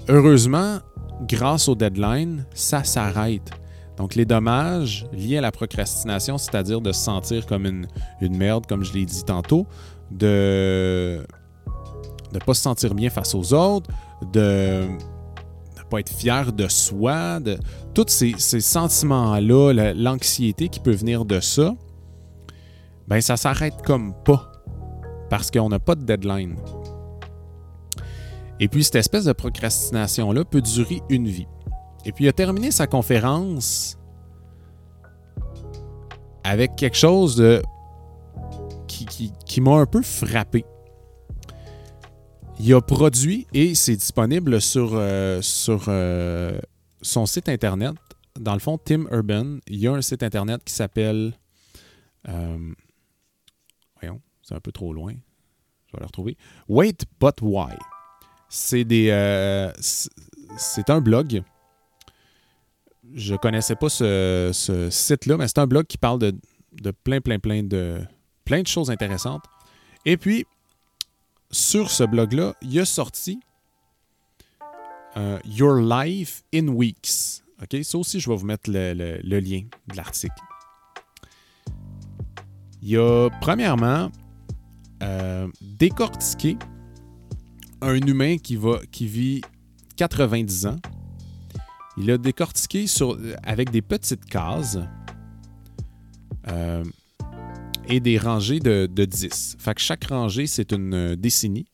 Heureusement, 0.06 0.78
grâce 1.26 1.68
au 1.68 1.74
deadline, 1.74 2.46
ça 2.54 2.84
s'arrête. 2.84 3.50
Donc, 3.96 4.14
les 4.14 4.24
dommages 4.24 5.04
liés 5.12 5.38
à 5.38 5.40
la 5.40 5.50
procrastination, 5.50 6.38
c'est-à-dire 6.38 6.80
de 6.80 6.92
se 6.92 7.00
sentir 7.00 7.46
comme 7.46 7.66
une, 7.66 7.88
merde, 8.36 8.66
comme 8.66 8.84
je 8.84 8.92
l'ai 8.92 9.04
dit 9.04 9.24
tantôt, 9.24 9.66
de 10.12 11.20
ne 12.32 12.38
pas 12.38 12.54
se 12.54 12.62
sentir 12.62 12.94
bien 12.94 13.10
face 13.10 13.34
aux 13.34 13.52
autres, 13.52 13.90
de 14.32 14.84
ne 14.86 15.82
pas 15.90 15.98
être 15.98 16.12
fier 16.12 16.52
de 16.52 16.68
soi, 16.68 17.40
de 17.40 17.58
tous 17.92 18.06
ces, 18.06 18.34
ces 18.38 18.60
sentiments-là, 18.60 19.94
l'anxiété 19.94 20.68
qui 20.68 20.78
peut 20.78 20.94
venir 20.94 21.24
de 21.24 21.40
ça, 21.40 21.74
ben 23.08 23.20
ça 23.20 23.36
s'arrête 23.36 23.82
comme 23.84 24.14
pas 24.22 24.52
parce 25.28 25.50
qu'on 25.50 25.68
n'a 25.68 25.78
pas 25.78 25.94
de 25.94 26.04
deadline. 26.04 26.56
Et 28.60 28.68
puis, 28.68 28.84
cette 28.84 28.96
espèce 28.96 29.24
de 29.24 29.32
procrastination-là 29.32 30.44
peut 30.44 30.62
durer 30.62 31.00
une 31.08 31.28
vie. 31.28 31.46
Et 32.04 32.12
puis, 32.12 32.24
il 32.24 32.28
a 32.28 32.32
terminé 32.32 32.70
sa 32.70 32.86
conférence 32.86 33.98
avec 36.44 36.76
quelque 36.76 36.96
chose 36.96 37.36
de, 37.36 37.62
qui, 39.46 39.60
m'a 39.60 39.76
un 39.76 39.86
peu 39.86 40.02
frappé. 40.02 40.64
Il 42.60 42.74
a 42.74 42.80
produit 42.80 43.46
et 43.52 43.74
c'est 43.74 43.96
disponible 43.96 44.60
sur, 44.60 44.90
euh, 44.94 45.40
sur 45.42 45.84
euh, 45.88 46.58
son 47.02 47.26
site 47.26 47.48
internet. 47.48 47.94
Dans 48.38 48.54
le 48.54 48.58
fond, 48.58 48.78
Tim 48.78 49.04
Urban, 49.12 49.58
il 49.68 49.78
y 49.78 49.86
a 49.86 49.92
un 49.92 50.02
site 50.02 50.22
internet 50.22 50.62
qui 50.64 50.72
s'appelle. 50.72 51.34
Euh, 52.28 52.72
c'est 54.48 54.54
un 54.54 54.60
peu 54.60 54.72
trop 54.72 54.94
loin. 54.94 55.12
Je 55.12 55.92
vais 55.92 56.00
le 56.00 56.06
retrouver. 56.06 56.36
Wait 56.68 57.04
But 57.20 57.36
Why? 57.42 57.74
C'est 58.48 58.84
des. 58.84 59.10
Euh, 59.10 59.70
c'est 59.78 60.88
un 60.88 61.02
blog. 61.02 61.42
Je 63.14 63.34
connaissais 63.34 63.76
pas 63.76 63.90
ce, 63.90 64.88
site-là, 64.90 65.36
mais 65.36 65.48
c'est 65.48 65.58
un 65.58 65.66
blog 65.66 65.86
qui 65.86 65.98
parle 65.98 66.18
de, 66.18 66.90
plein, 67.04 67.20
plein, 67.20 67.38
plein 67.38 67.62
de, 67.62 68.00
plein 68.44 68.62
de 68.62 68.66
choses 68.66 68.90
intéressantes. 68.90 69.44
Et 70.04 70.16
puis, 70.16 70.46
sur 71.50 71.90
ce 71.90 72.04
blog-là, 72.04 72.54
il 72.62 72.78
a 72.80 72.84
sorti 72.84 73.40
euh, 75.16 75.38
Your 75.44 75.76
Life 75.76 76.42
in 76.54 76.68
Weeks. 76.68 77.42
OK? 77.62 77.82
Ça 77.82 77.98
aussi, 77.98 78.20
je 78.20 78.28
vais 78.28 78.36
vous 78.36 78.46
mettre 78.46 78.70
le, 78.70 78.92
le 79.22 79.40
lien 79.40 79.62
de 79.88 79.96
l'article. 79.96 80.42
Il 82.82 82.90
y 82.90 82.96
a, 82.96 83.28
premièrement, 83.40 84.10
euh, 85.02 85.48
décortiquer 85.60 86.56
un 87.80 87.94
humain 87.94 88.38
qui, 88.38 88.56
va, 88.56 88.80
qui 88.90 89.06
vit 89.06 89.40
90 89.96 90.66
ans. 90.66 90.76
Il 91.96 92.10
a 92.10 92.18
décortiqué 92.18 92.86
sur, 92.86 93.18
avec 93.42 93.70
des 93.70 93.82
petites 93.82 94.24
cases 94.24 94.78
euh, 96.48 96.84
et 97.88 98.00
des 98.00 98.18
rangées 98.18 98.60
de, 98.60 98.88
de 98.90 99.04
10. 99.04 99.56
Fait 99.58 99.74
que 99.74 99.80
chaque 99.80 100.04
rangée, 100.04 100.46
c'est 100.46 100.72
une 100.72 101.16
décennie 101.16 101.66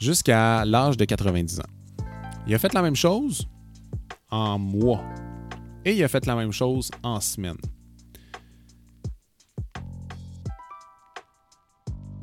jusqu'à 0.00 0.64
l'âge 0.64 0.96
de 0.96 1.04
90 1.04 1.60
ans. 1.60 1.64
Il 2.46 2.54
a 2.54 2.58
fait 2.58 2.72
la 2.72 2.82
même 2.82 2.96
chose 2.96 3.46
en 4.30 4.58
mois 4.58 5.04
et 5.84 5.94
il 5.94 6.02
a 6.02 6.08
fait 6.08 6.26
la 6.26 6.34
même 6.34 6.52
chose 6.52 6.90
en 7.02 7.20
semaine. 7.20 7.58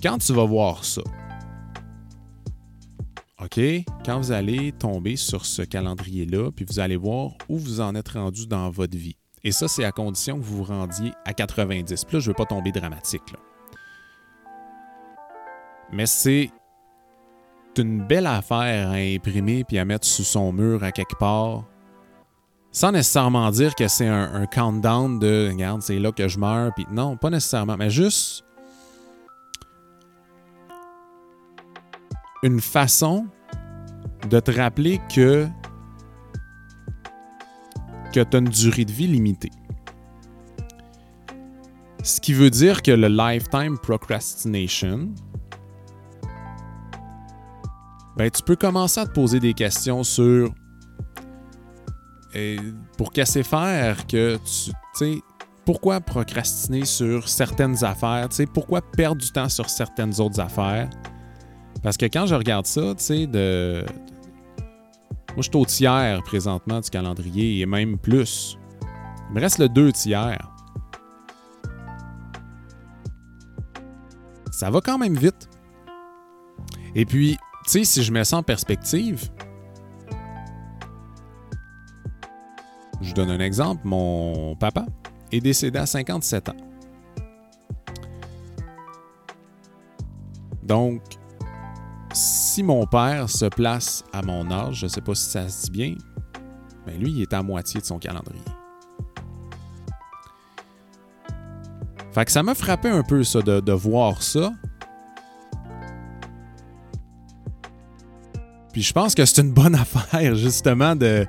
Quand 0.07 0.19
tu 0.19 0.31
vas 0.31 0.45
voir 0.45 0.85
ça, 0.85 1.01
OK, 3.43 3.59
quand 4.05 4.17
vous 4.17 4.31
allez 4.31 4.71
tomber 4.71 5.17
sur 5.17 5.45
ce 5.45 5.63
calendrier-là, 5.63 6.49
puis 6.55 6.63
vous 6.63 6.79
allez 6.79 6.95
voir 6.95 7.31
où 7.49 7.57
vous 7.57 7.81
en 7.81 7.93
êtes 7.93 8.07
rendu 8.07 8.47
dans 8.47 8.69
votre 8.69 8.95
vie. 8.95 9.17
Et 9.43 9.51
ça, 9.51 9.67
c'est 9.67 9.83
à 9.83 9.91
condition 9.91 10.39
que 10.39 10.45
vous 10.45 10.59
vous 10.59 10.63
rendiez 10.63 11.11
à 11.25 11.33
90. 11.33 12.05
Puis 12.05 12.13
là, 12.15 12.19
je 12.21 12.25
ne 12.25 12.29
veux 12.29 12.35
pas 12.35 12.45
tomber 12.45 12.71
dramatique. 12.71 13.21
Mais 15.91 16.05
c'est 16.05 16.51
une 17.77 18.07
belle 18.07 18.27
affaire 18.27 18.89
à 18.89 18.93
imprimer 18.93 19.65
puis 19.65 19.77
à 19.77 19.83
mettre 19.83 20.07
sous 20.07 20.23
son 20.23 20.53
mur 20.53 20.85
à 20.85 20.93
quelque 20.93 21.17
part. 21.17 21.65
Sans 22.71 22.93
nécessairement 22.93 23.51
dire 23.51 23.75
que 23.75 23.89
c'est 23.89 24.07
un, 24.07 24.35
un, 24.35 24.45
countdown 24.45 25.19
de 25.19 25.49
regarde, 25.51 25.81
c'est 25.81 25.99
là 25.99 26.13
que 26.13 26.29
je 26.29 26.39
meurs. 26.39 26.71
Puis 26.75 26.87
non, 26.89 27.17
pas 27.17 27.29
nécessairement. 27.29 27.75
Mais 27.75 27.89
juste 27.89 28.45
une 32.43 32.61
façon 32.61 33.27
de 34.29 34.39
te 34.39 34.51
rappeler 34.51 34.99
que, 35.13 35.47
que 38.13 38.21
tu 38.21 38.35
as 38.35 38.39
une 38.39 38.49
durée 38.49 38.85
de 38.85 38.91
vie 38.91 39.07
limitée. 39.07 39.51
Ce 42.03 42.21
qui 42.21 42.33
veut 42.33 42.49
dire 42.49 42.81
que 42.81 42.91
le 42.91 43.07
lifetime 43.07 43.77
procrastination, 43.77 45.09
ben, 48.15 48.29
tu 48.29 48.41
peux 48.43 48.55
commencer 48.55 49.01
à 49.01 49.05
te 49.05 49.11
poser 49.11 49.39
des 49.39 49.53
questions 49.53 50.03
sur 50.03 50.53
et 52.33 52.57
pour 52.97 53.11
casser 53.11 53.43
faire 53.43 54.05
que 54.05 54.37
tu 54.37 54.71
sais 54.93 55.21
pourquoi 55.65 55.99
procrastiner 55.99 56.85
sur 56.85 57.27
certaines 57.27 57.83
affaires, 57.83 58.29
tu 58.29 58.47
pourquoi 58.47 58.81
perdre 58.81 59.21
du 59.21 59.29
temps 59.31 59.49
sur 59.49 59.69
certaines 59.69 60.19
autres 60.21 60.39
affaires? 60.39 60.89
Parce 61.83 61.97
que 61.97 62.05
quand 62.05 62.25
je 62.25 62.35
regarde 62.35 62.65
ça, 62.65 62.95
tu 62.95 63.03
sais, 63.03 63.27
de. 63.27 63.85
Moi, 65.29 65.43
je 65.43 65.49
suis 65.49 65.55
au 65.55 65.65
tiers 65.65 66.23
présentement 66.23 66.79
du 66.79 66.89
calendrier 66.89 67.59
et 67.59 67.65
même 67.65 67.97
plus. 67.97 68.57
Il 69.29 69.35
me 69.35 69.41
reste 69.41 69.59
le 69.59 69.69
deux 69.69 69.91
tiers. 69.91 70.51
Ça 74.51 74.71
va 74.71 74.81
quand 74.81 74.97
même 74.97 75.15
vite. 75.15 75.49
Et 76.95 77.05
puis, 77.05 77.37
tu 77.65 77.71
sais, 77.71 77.83
si 77.83 78.01
je 78.01 78.11
mets 78.11 78.23
ça 78.23 78.37
en 78.37 78.43
perspective, 78.43 79.29
je 83.01 83.13
donne 83.13 83.29
un 83.29 83.39
exemple. 83.39 83.81
Mon 83.85 84.55
papa 84.55 84.85
est 85.31 85.41
décédé 85.41 85.77
à 85.77 85.85
57 85.85 86.49
ans. 86.49 86.55
Donc, 90.63 91.01
si 92.57 92.63
mon 92.63 92.87
père 92.87 93.29
se 93.29 93.45
place 93.45 94.03
à 94.11 94.23
mon 94.23 94.49
âge, 94.49 94.77
je 94.77 94.85
ne 94.85 94.89
sais 94.89 95.01
pas 95.01 95.13
si 95.13 95.29
ça 95.29 95.47
se 95.47 95.65
dit 95.65 95.69
bien, 95.69 95.95
mais 96.87 96.93
ben 96.93 97.03
lui, 97.03 97.11
il 97.11 97.21
est 97.21 97.31
à 97.31 97.43
moitié 97.43 97.79
de 97.79 97.85
son 97.85 97.99
calendrier. 97.99 98.41
Fait 102.11 102.25
que 102.25 102.31
ça 102.31 102.41
m'a 102.41 102.55
frappé 102.55 102.89
un 102.89 103.03
peu 103.03 103.23
ça, 103.23 103.43
de, 103.43 103.71
voir 103.73 104.23
ça. 104.23 104.51
Puis 108.73 108.81
je 108.81 108.91
pense 108.91 109.13
que 109.13 109.23
c'est 109.23 109.43
une 109.43 109.53
bonne 109.53 109.75
affaire, 109.75 110.33
justement, 110.33 110.95
de, 110.95 111.27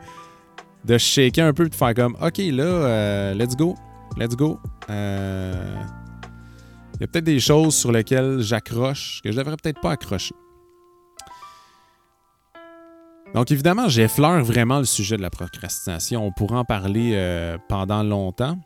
de 0.87 0.97
shaker 0.97 1.45
un 1.45 1.53
peu, 1.53 1.69
de 1.69 1.75
faire 1.75 1.93
comme, 1.93 2.17
OK, 2.23 2.39
là, 2.39 2.65
euh, 2.65 3.35
let's 3.35 3.55
go, 3.55 3.75
let's 4.17 4.35
go. 4.35 4.59
Euh, 4.89 5.77
il 6.95 7.01
y 7.03 7.05
a 7.05 7.07
peut-être 7.07 7.25
des 7.25 7.39
choses 7.39 7.77
sur 7.77 7.93
lesquelles 7.93 8.41
j'accroche 8.41 9.21
que 9.23 9.31
je 9.31 9.37
devrais 9.37 9.57
peut-être 9.59 9.83
pas 9.83 9.91
accrocher. 9.91 10.35
Donc 13.35 13.51
évidemment, 13.51 13.89
j'effleure 13.89 14.43
vraiment 14.43 14.79
le 14.79 14.85
sujet 14.85 15.17
de 15.17 15.23
la 15.23 15.31
procrastination. 15.31 16.25
On 16.25 16.33
pourra 16.33 16.61
en 16.61 16.65
parler 16.65 17.13
euh, 17.15 17.59
pendant 17.69 18.03
longtemps, 18.03 18.59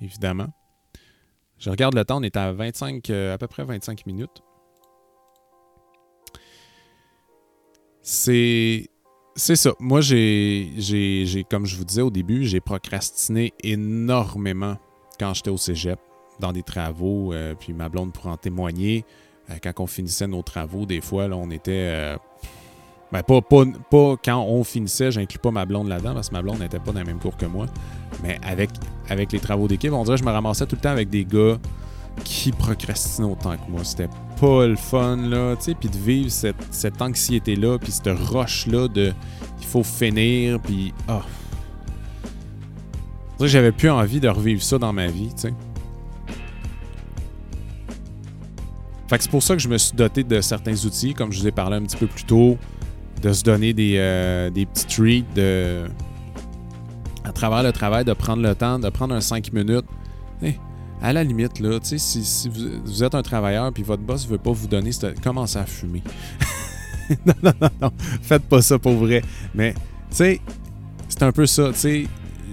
évidemment. 0.00 0.48
Je 1.58 1.68
regarde 1.68 1.94
le 1.94 2.04
temps, 2.04 2.18
on 2.18 2.22
est 2.22 2.36
à 2.36 2.52
25, 2.52 3.10
euh, 3.10 3.34
à 3.34 3.38
peu 3.38 3.46
près 3.46 3.64
25 3.64 4.06
minutes. 4.06 4.42
C'est. 8.02 8.88
C'est 9.36 9.56
ça. 9.56 9.72
Moi, 9.78 10.00
j'ai, 10.00 10.74
comme 11.48 11.64
je 11.64 11.76
vous 11.76 11.84
disais 11.84 12.02
au 12.02 12.10
début, 12.10 12.44
j'ai 12.44 12.60
procrastiné 12.60 13.54
énormément 13.62 14.76
quand 15.20 15.32
j'étais 15.34 15.50
au 15.50 15.56
cégep, 15.56 16.00
dans 16.40 16.52
des 16.52 16.64
travaux. 16.64 17.32
Euh, 17.32 17.54
puis 17.54 17.72
ma 17.72 17.88
blonde 17.88 18.12
pour 18.12 18.26
en 18.26 18.36
témoigner. 18.36 19.04
quand 19.62 19.72
on 19.78 19.86
finissait 19.86 20.26
nos 20.26 20.42
travaux, 20.42 20.84
des 20.84 21.00
fois, 21.00 21.28
là, 21.28 21.36
on 21.36 21.50
était 21.50 22.16
ben, 23.12 23.22
pas, 23.22 23.40
pas, 23.42 24.14
quand 24.24 24.42
on 24.42 24.62
finissait, 24.62 25.10
j'inclus 25.10 25.38
pas 25.38 25.50
ma 25.50 25.64
blonde 25.64 25.88
là-dedans 25.88 26.14
parce 26.14 26.28
que 26.28 26.34
ma 26.34 26.42
blonde 26.42 26.60
n'était 26.60 26.78
pas 26.78 26.92
dans 26.92 27.00
le 27.00 27.06
même 27.06 27.18
cours 27.18 27.36
que 27.36 27.46
moi. 27.46 27.66
Mais 28.22 28.38
avec, 28.42 28.70
avec 29.08 29.32
les 29.32 29.40
travaux 29.40 29.66
d'équipe, 29.66 29.92
on 29.92 30.04
dirait 30.04 30.16
que 30.16 30.22
je 30.22 30.26
me 30.26 30.32
ramassais 30.32 30.66
tout 30.66 30.76
le 30.76 30.80
temps 30.80 30.90
avec 30.90 31.10
des 31.10 31.24
gars 31.24 31.58
qui 32.22 32.52
procrastinaient 32.52 33.26
autant 33.26 33.56
que 33.56 33.68
moi. 33.68 33.82
C'était 33.82 34.08
pas 34.40 34.66
le 34.66 34.76
fun, 34.76 35.16
là, 35.16 35.56
tu 35.56 35.64
sais, 35.64 35.74
puis 35.74 35.88
de 35.88 35.96
vivre 35.96 36.30
cette, 36.30 37.02
anxiété-là, 37.02 37.78
puis 37.78 37.90
cette 37.90 38.16
roche-là 38.16 38.86
de 38.88 39.12
il 39.58 39.66
faut 39.66 39.82
finir, 39.82 40.60
puis 40.60 40.94
ah. 41.08 41.22
Oh. 43.40 43.46
J'avais 43.46 43.72
plus 43.72 43.90
envie 43.90 44.20
de 44.20 44.28
revivre 44.28 44.62
ça 44.62 44.78
dans 44.78 44.92
ma 44.92 45.06
vie, 45.06 45.30
tu 45.34 45.42
sais. 45.42 45.54
Fait 49.08 49.16
que 49.16 49.24
c'est 49.24 49.30
pour 49.30 49.42
ça 49.42 49.56
que 49.56 49.62
je 49.62 49.68
me 49.68 49.78
suis 49.78 49.96
doté 49.96 50.22
de 50.22 50.40
certains 50.40 50.84
outils, 50.84 51.14
comme 51.14 51.32
je 51.32 51.40
vous 51.40 51.48
ai 51.48 51.50
parlé 51.50 51.76
un 51.76 51.82
petit 51.82 51.96
peu 51.96 52.06
plus 52.06 52.24
tôt 52.24 52.56
de 53.22 53.32
se 53.32 53.42
donner 53.42 53.72
des, 53.72 53.96
euh, 53.98 54.50
des 54.50 54.66
petits 54.66 54.86
treats 54.86 55.34
de, 55.34 55.84
à 57.24 57.32
travers 57.32 57.62
le 57.62 57.72
travail, 57.72 58.04
de 58.04 58.12
prendre 58.12 58.42
le 58.42 58.54
temps, 58.54 58.78
de 58.78 58.88
prendre 58.88 59.14
un 59.14 59.20
5 59.20 59.52
minutes. 59.52 59.86
à 61.02 61.12
la 61.12 61.24
limite, 61.24 61.60
là, 61.60 61.78
si, 61.82 61.98
si 61.98 62.48
vous, 62.48 63.02
êtes 63.02 63.14
un 63.14 63.22
travailleur 63.22 63.72
puis 63.72 63.82
votre 63.82 64.02
boss 64.02 64.26
ne 64.26 64.32
veut 64.32 64.38
pas 64.38 64.52
vous 64.52 64.66
donner, 64.66 64.90
commencez 65.22 65.58
à 65.58 65.66
fumer. 65.66 66.02
non, 67.26 67.34
non, 67.42 67.52
non, 67.60 67.68
non. 67.80 67.90
Faites 68.22 68.42
pas 68.42 68.62
ça 68.62 68.78
pour 68.78 68.94
vrai. 68.94 69.22
Mais, 69.54 69.72
tu 69.72 69.78
sais, 70.10 70.40
c'est 71.08 71.22
un 71.22 71.32
peu 71.32 71.46
ça. 71.46 71.70
Tu 71.72 71.78
sais, 71.78 72.06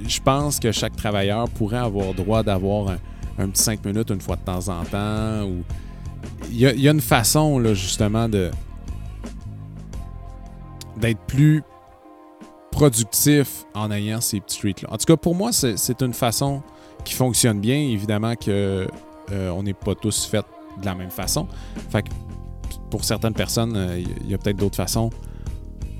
je 0.07 0.19
pense 0.21 0.59
que 0.59 0.71
chaque 0.71 0.95
travailleur 0.95 1.49
pourrait 1.49 1.77
avoir 1.77 2.13
droit 2.13 2.43
d'avoir 2.43 2.97
un, 3.37 3.49
petit 3.49 3.63
5 3.63 3.85
minutes 3.85 4.09
une 4.09 4.21
fois 4.21 4.35
de 4.35 4.41
temps 4.41 4.67
en 4.69 4.83
temps. 4.83 5.49
Il, 6.49 6.57
y 6.57 6.65
il 6.65 6.81
y 6.81 6.87
a 6.87 6.91
une 6.91 7.01
façon, 7.01 7.59
là, 7.59 7.73
justement, 7.73 8.29
de, 8.29 8.51
d'être 10.99 11.19
plus 11.27 11.63
productif 12.71 13.65
en 13.73 13.91
ayant 13.91 14.21
ces 14.21 14.39
petits 14.39 14.59
treats-là. 14.59 14.93
En 14.93 14.97
tout 14.97 15.05
cas, 15.05 15.17
pour 15.17 15.35
moi, 15.35 15.51
c'est 15.51 16.01
une 16.01 16.13
façon 16.13 16.61
qui 17.03 17.13
fonctionne 17.13 17.59
bien. 17.59 17.77
Évidemment 17.77 18.35
que 18.35 18.87
euh, 19.31 19.49
on 19.49 19.63
n'est 19.63 19.73
pas 19.73 19.95
tous 19.95 20.25
faits 20.25 20.45
de 20.79 20.85
la 20.85 20.95
même 20.95 21.09
façon. 21.09 21.47
Fait 21.89 22.03
que 22.03 22.09
pour 22.89 23.03
certaines 23.03 23.33
personnes, 23.33 23.75
euh, 23.75 23.99
il 24.21 24.29
y 24.29 24.33
a 24.33 24.37
peut-être 24.37 24.57
d'autres 24.57 24.75
façons 24.75 25.09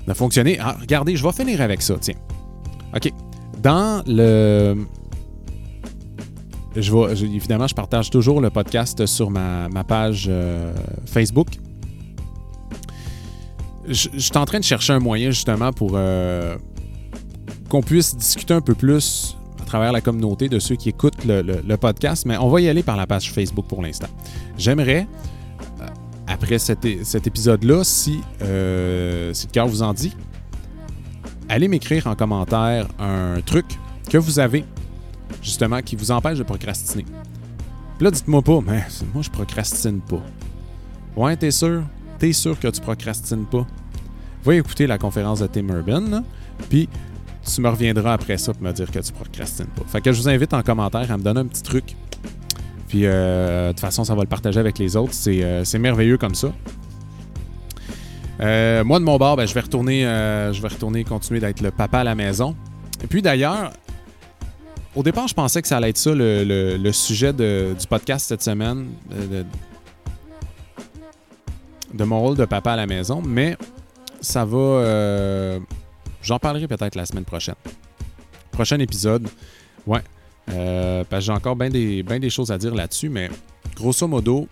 de 0.06 0.14
fonctionner. 0.14 0.58
Ah, 0.60 0.76
regardez, 0.80 1.16
je 1.16 1.24
vais 1.24 1.32
finir 1.32 1.60
avec 1.60 1.82
ça, 1.82 1.94
tiens. 2.00 2.14
OK. 2.94 3.12
Dans 3.60 4.02
le... 4.06 4.86
Je 6.76 7.24
évidemment, 7.24 7.66
je 7.66 7.74
partage 7.74 8.08
toujours 8.08 8.40
le 8.40 8.50
podcast 8.50 9.04
sur 9.06 9.30
ma, 9.30 9.68
page 9.86 10.26
euh, 10.28 10.72
Facebook 11.06 11.48
je, 13.88 14.08
suis 14.18 14.36
en 14.36 14.44
train 14.44 14.58
de 14.58 14.64
chercher 14.64 14.92
un 14.92 14.98
moyen 14.98 15.30
justement 15.30 15.72
pour 15.72 15.92
euh, 15.94 16.56
qu'on 17.68 17.82
puisse 17.82 18.16
discuter 18.16 18.54
un 18.54 18.60
peu 18.60 18.74
plus 18.74 19.36
à 19.60 19.64
travers 19.64 19.92
la 19.92 20.00
communauté 20.00 20.48
de 20.48 20.58
ceux 20.58 20.76
qui 20.76 20.88
écoutent 20.88 21.24
le, 21.24 21.76
podcast, 21.76 22.24
mais 22.26 22.36
on 22.38 22.48
va 22.48 22.60
y 22.60 22.68
aller 22.68 22.82
par 22.82 22.96
la 22.96 23.06
page 23.06 23.32
Facebook 23.32 23.66
pour 23.66 23.82
l'instant. 23.82 24.08
J'aimerais, 24.56 25.06
euh, 25.80 25.86
après 26.26 26.58
cet, 26.58 26.84
épisode-là, 26.84 27.84
si, 27.84 28.20
euh, 28.42 29.32
si 29.34 29.46
le 29.46 29.52
cœur 29.52 29.66
vous 29.66 29.82
en 29.82 29.92
dit, 29.92 30.14
allez 31.48 31.68
m'écrire 31.68 32.06
en 32.06 32.14
commentaire 32.14 32.88
un 32.98 33.40
truc 33.44 33.66
que 34.08 34.18
vous 34.18 34.38
avez 34.38 34.64
justement 35.42 35.80
qui 35.82 35.96
vous 35.96 36.10
empêche 36.10 36.38
de 36.38 36.44
procrastiner. 36.44 37.04
là, 38.00 38.10
dites-moi 38.10 38.42
pas, 38.42 38.60
mais 38.66 38.84
moi 39.12 39.22
je 39.22 39.30
procrastine 39.30 40.00
pas. 40.00 40.22
Ouais, 41.16 41.36
t'es 41.36 41.50
sûr? 41.50 41.82
T'es 42.18 42.32
sûr 42.32 42.58
que 42.58 42.68
tu 42.68 42.80
procrastines 42.80 43.46
pas? 43.46 43.66
Va 44.48 44.54
écouter 44.54 44.86
la 44.86 44.98
conférence 44.98 45.40
de 45.40 45.46
Tim 45.46 45.68
Urban, 45.68 46.22
puis 46.68 46.88
tu 47.54 47.60
me 47.60 47.68
reviendras 47.68 48.14
après 48.14 48.38
ça 48.38 48.52
pour 48.52 48.62
me 48.62 48.72
dire 48.72 48.90
que 48.90 48.98
tu 48.98 49.12
procrastines 49.12 49.66
pas. 49.66 49.82
Fait 49.86 50.00
que 50.00 50.12
je 50.12 50.20
vous 50.20 50.28
invite 50.28 50.52
en 50.54 50.62
commentaire 50.62 51.10
à 51.10 51.16
me 51.16 51.22
donner 51.22 51.40
un 51.40 51.46
petit 51.46 51.62
truc. 51.62 51.96
Puis 52.88 53.02
euh, 53.04 53.68
de 53.68 53.72
toute 53.72 53.80
façon, 53.80 54.04
ça 54.04 54.14
va 54.14 54.22
le 54.22 54.28
partager 54.28 54.58
avec 54.58 54.78
les 54.78 54.96
autres. 54.96 55.12
C'est, 55.12 55.42
euh, 55.42 55.64
merveilleux 55.78 56.16
comme 56.16 56.34
ça. 56.34 56.52
Euh, 58.40 58.84
moi, 58.84 58.98
de 58.98 59.04
mon 59.04 59.18
bord, 59.18 59.36
ben, 59.36 59.46
je 59.46 59.52
vais 59.52 59.60
retourner, 59.60 60.02
je 60.02 60.62
vais 60.62 60.68
retourner 60.68 61.04
continuer 61.04 61.40
d'être 61.40 61.60
le 61.60 61.70
papa 61.70 61.98
à 62.00 62.04
la 62.04 62.14
maison. 62.14 62.56
Et 63.02 63.06
puis 63.06 63.20
d'ailleurs, 63.22 63.72
au 64.94 65.02
départ, 65.02 65.28
je 65.28 65.34
pensais 65.34 65.60
que 65.60 65.68
ça 65.68 65.76
allait 65.76 65.90
être 65.90 65.98
ça 65.98 66.12
le, 66.14 66.90
sujet 66.92 67.32
du 67.32 67.86
podcast 67.88 68.26
cette 68.28 68.42
semaine, 68.42 68.88
de, 71.92 72.04
mon 72.04 72.20
rôle 72.20 72.36
de 72.36 72.44
papa 72.44 72.72
à 72.72 72.76
la 72.76 72.86
maison, 72.86 73.22
mais 73.24 73.56
ça 74.20 74.44
va. 74.44 74.58
Euh, 74.58 75.60
j'en 76.22 76.38
parlerai 76.38 76.68
peut-être 76.68 76.94
la 76.94 77.06
semaine 77.06 77.24
prochaine. 77.24 77.54
Prochain 78.50 78.78
épisode. 78.78 79.28
Ouais. 79.86 80.02
Euh, 80.50 81.04
parce 81.08 81.24
que 81.24 81.26
j'ai 81.26 81.32
encore 81.32 81.56
bien 81.56 81.68
des, 81.68 82.02
des 82.02 82.30
choses 82.30 82.50
à 82.50 82.58
dire 82.58 82.74
là-dessus, 82.74 83.08
mais 83.08 83.30
grosso 83.76 84.06
modo, 84.08 84.48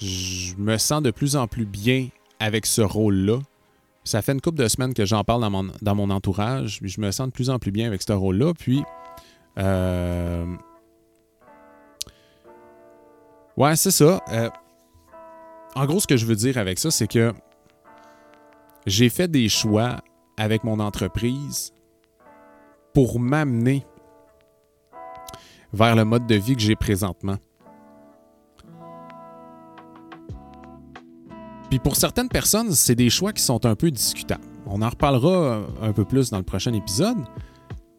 je 0.00 0.54
me 0.56 0.76
sens 0.78 1.02
de 1.02 1.10
plus 1.10 1.36
en 1.36 1.46
plus 1.46 1.64
bien 1.64 2.08
avec 2.40 2.66
ce 2.66 2.82
rôle-là. 2.82 3.38
Ça 4.04 4.22
fait 4.22 4.32
une 4.32 4.40
couple 4.40 4.58
de 4.58 4.68
semaines 4.68 4.94
que 4.94 5.04
j'en 5.04 5.24
parle 5.24 5.40
dans 5.40 5.50
mon, 5.50 5.70
dans 5.82 5.94
mon 5.94 6.10
entourage, 6.10 6.80
puis 6.80 6.90
je 6.90 7.00
me 7.00 7.10
sens 7.10 7.28
de 7.28 7.32
plus 7.32 7.50
en 7.50 7.58
plus 7.58 7.70
bien 7.70 7.86
avec 7.86 8.02
ce 8.02 8.12
rôle-là. 8.12 8.52
Puis, 8.54 8.82
euh, 9.58 10.44
ouais, 13.56 13.74
c'est 13.76 13.90
ça. 13.90 14.22
en 15.74 15.86
gros, 15.86 16.00
ce 16.00 16.06
que 16.06 16.16
je 16.16 16.26
veux 16.26 16.36
dire 16.36 16.58
avec 16.58 16.78
ça, 16.78 16.90
c'est 16.90 17.08
que 17.08 17.32
j'ai 18.86 19.08
fait 19.08 19.28
des 19.28 19.48
choix 19.48 19.96
avec 20.36 20.62
mon 20.64 20.78
entreprise 20.78 21.72
pour 22.94 23.18
m'amener 23.18 23.84
vers 25.72 25.96
le 25.96 26.04
mode 26.04 26.26
de 26.26 26.36
vie 26.36 26.54
que 26.54 26.62
j'ai 26.62 26.76
présentement. 26.76 27.36
Puis 31.68 31.80
pour 31.80 31.96
certaines 31.96 32.28
personnes, 32.28 32.72
c'est 32.72 32.94
des 32.94 33.10
choix 33.10 33.32
qui 33.32 33.42
sont 33.42 33.66
un 33.66 33.74
peu 33.74 33.90
discutables. 33.90 34.44
On 34.66 34.80
en 34.82 34.88
reparlera 34.88 35.62
un 35.82 35.92
peu 35.92 36.04
plus 36.04 36.30
dans 36.30 36.38
le 36.38 36.44
prochain 36.44 36.72
épisode. 36.72 37.18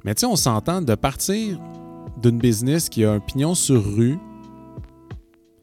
Mais 0.06 0.16
tu 0.16 0.22
sais, 0.22 0.26
on 0.26 0.38
s'entend 0.38 0.82
de 0.82 0.96
partir 0.96 1.60
d'une 2.22 2.40
business 2.40 2.88
qui 2.88 3.04
a 3.04 3.12
un 3.12 3.20
pignon 3.20 3.56
sur 3.56 3.84
rue, 3.84 4.18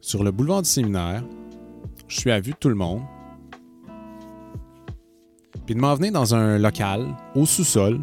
sur 0.01 0.23
le 0.23 0.31
boulevard 0.31 0.61
du 0.61 0.69
séminaire. 0.69 1.23
Je 2.07 2.19
suis 2.19 2.31
à 2.31 2.39
vue 2.39 2.51
de 2.51 2.57
tout 2.57 2.69
le 2.69 2.75
monde 2.75 3.01
puis 5.65 5.75
de 5.75 5.79
m'en 5.79 5.95
venir 5.95 6.11
dans 6.11 6.35
un 6.35 6.57
local, 6.57 7.15
au 7.35 7.45
sous-sol, 7.45 7.99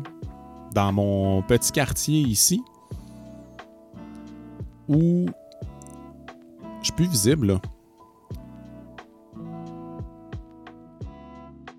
dans 0.75 0.93
mon 0.93 1.43
petit 1.43 1.71
quartier 1.71 2.21
ici, 2.21 2.63
où 4.89 5.27
je 6.81 6.85
suis 6.85 6.93
plus 6.93 7.07
visible. 7.07 7.47
Là. 7.47 7.61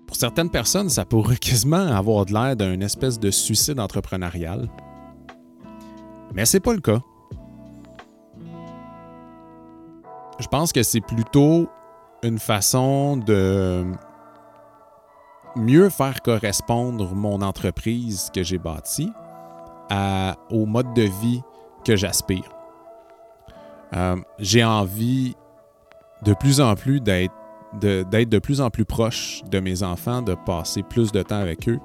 Pour 0.06 0.16
certaines 0.16 0.50
personnes, 0.50 0.88
ça 0.88 1.04
pourrait 1.04 1.36
quasiment 1.36 1.76
avoir 1.76 2.24
de 2.24 2.32
l'air 2.32 2.56
d'un 2.56 2.80
espèce 2.80 3.18
de 3.18 3.30
suicide 3.30 3.78
entrepreneurial. 3.78 4.68
Mais 6.32 6.46
c'est 6.46 6.60
pas 6.60 6.72
le 6.72 6.80
cas. 6.80 7.00
Je 10.40 10.46
pense 10.48 10.72
que 10.72 10.82
c'est 10.82 11.00
plutôt 11.00 11.68
une 12.22 12.38
façon 12.38 13.16
de 13.16 13.84
mieux 15.56 15.88
faire 15.88 16.22
correspondre 16.22 17.14
mon 17.14 17.42
entreprise 17.42 18.30
que 18.34 18.42
j'ai 18.42 18.58
bâtie 18.58 19.12
au 20.50 20.66
mode 20.66 20.92
de 20.94 21.02
vie 21.02 21.42
que 21.84 21.96
j'aspire. 21.96 22.48
Euh, 23.94 24.16
j'ai 24.38 24.64
envie 24.64 25.36
de 26.22 26.34
plus 26.34 26.60
en 26.60 26.74
plus 26.74 27.00
d'être 27.00 27.34
de, 27.80 28.02
de 28.02 28.38
plus 28.38 28.60
en 28.60 28.70
plus 28.70 28.84
proche 28.84 29.42
de 29.50 29.60
mes 29.60 29.82
enfants, 29.82 30.22
de 30.22 30.34
passer 30.34 30.82
plus 30.82 31.12
de 31.12 31.22
temps 31.22 31.38
avec 31.38 31.68
eux, 31.68 31.78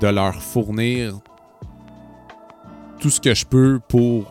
de 0.00 0.06
leur 0.06 0.34
fournir 0.34 1.18
tout 3.00 3.10
ce 3.10 3.20
que 3.20 3.34
je 3.34 3.46
peux 3.46 3.80
pour 3.88 4.30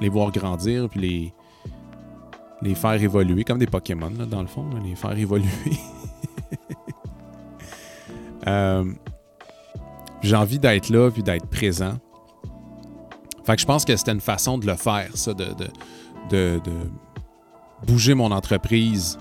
les 0.00 0.08
voir 0.08 0.30
grandir, 0.30 0.88
puis 0.88 1.00
les, 1.00 1.34
les 2.62 2.74
faire 2.74 3.00
évoluer, 3.02 3.44
comme 3.44 3.58
des 3.58 3.66
Pokémon, 3.66 4.10
dans 4.10 4.42
le 4.42 4.48
fond, 4.48 4.68
les 4.84 4.94
faire 4.94 5.16
évoluer. 5.16 5.48
Euh, 8.46 8.84
j'ai 10.22 10.36
envie 10.36 10.58
d'être 10.58 10.88
là 10.88 11.10
puis 11.10 11.22
d'être 11.22 11.46
présent. 11.46 11.94
Fait 13.44 13.56
que 13.56 13.60
je 13.60 13.66
pense 13.66 13.84
que 13.84 13.96
c'était 13.96 14.12
une 14.12 14.20
façon 14.20 14.58
de 14.58 14.66
le 14.66 14.76
faire, 14.76 15.10
ça, 15.14 15.34
de, 15.34 16.60
bouger 17.86 18.14
mon 18.14 18.30
entreprise 18.30 19.18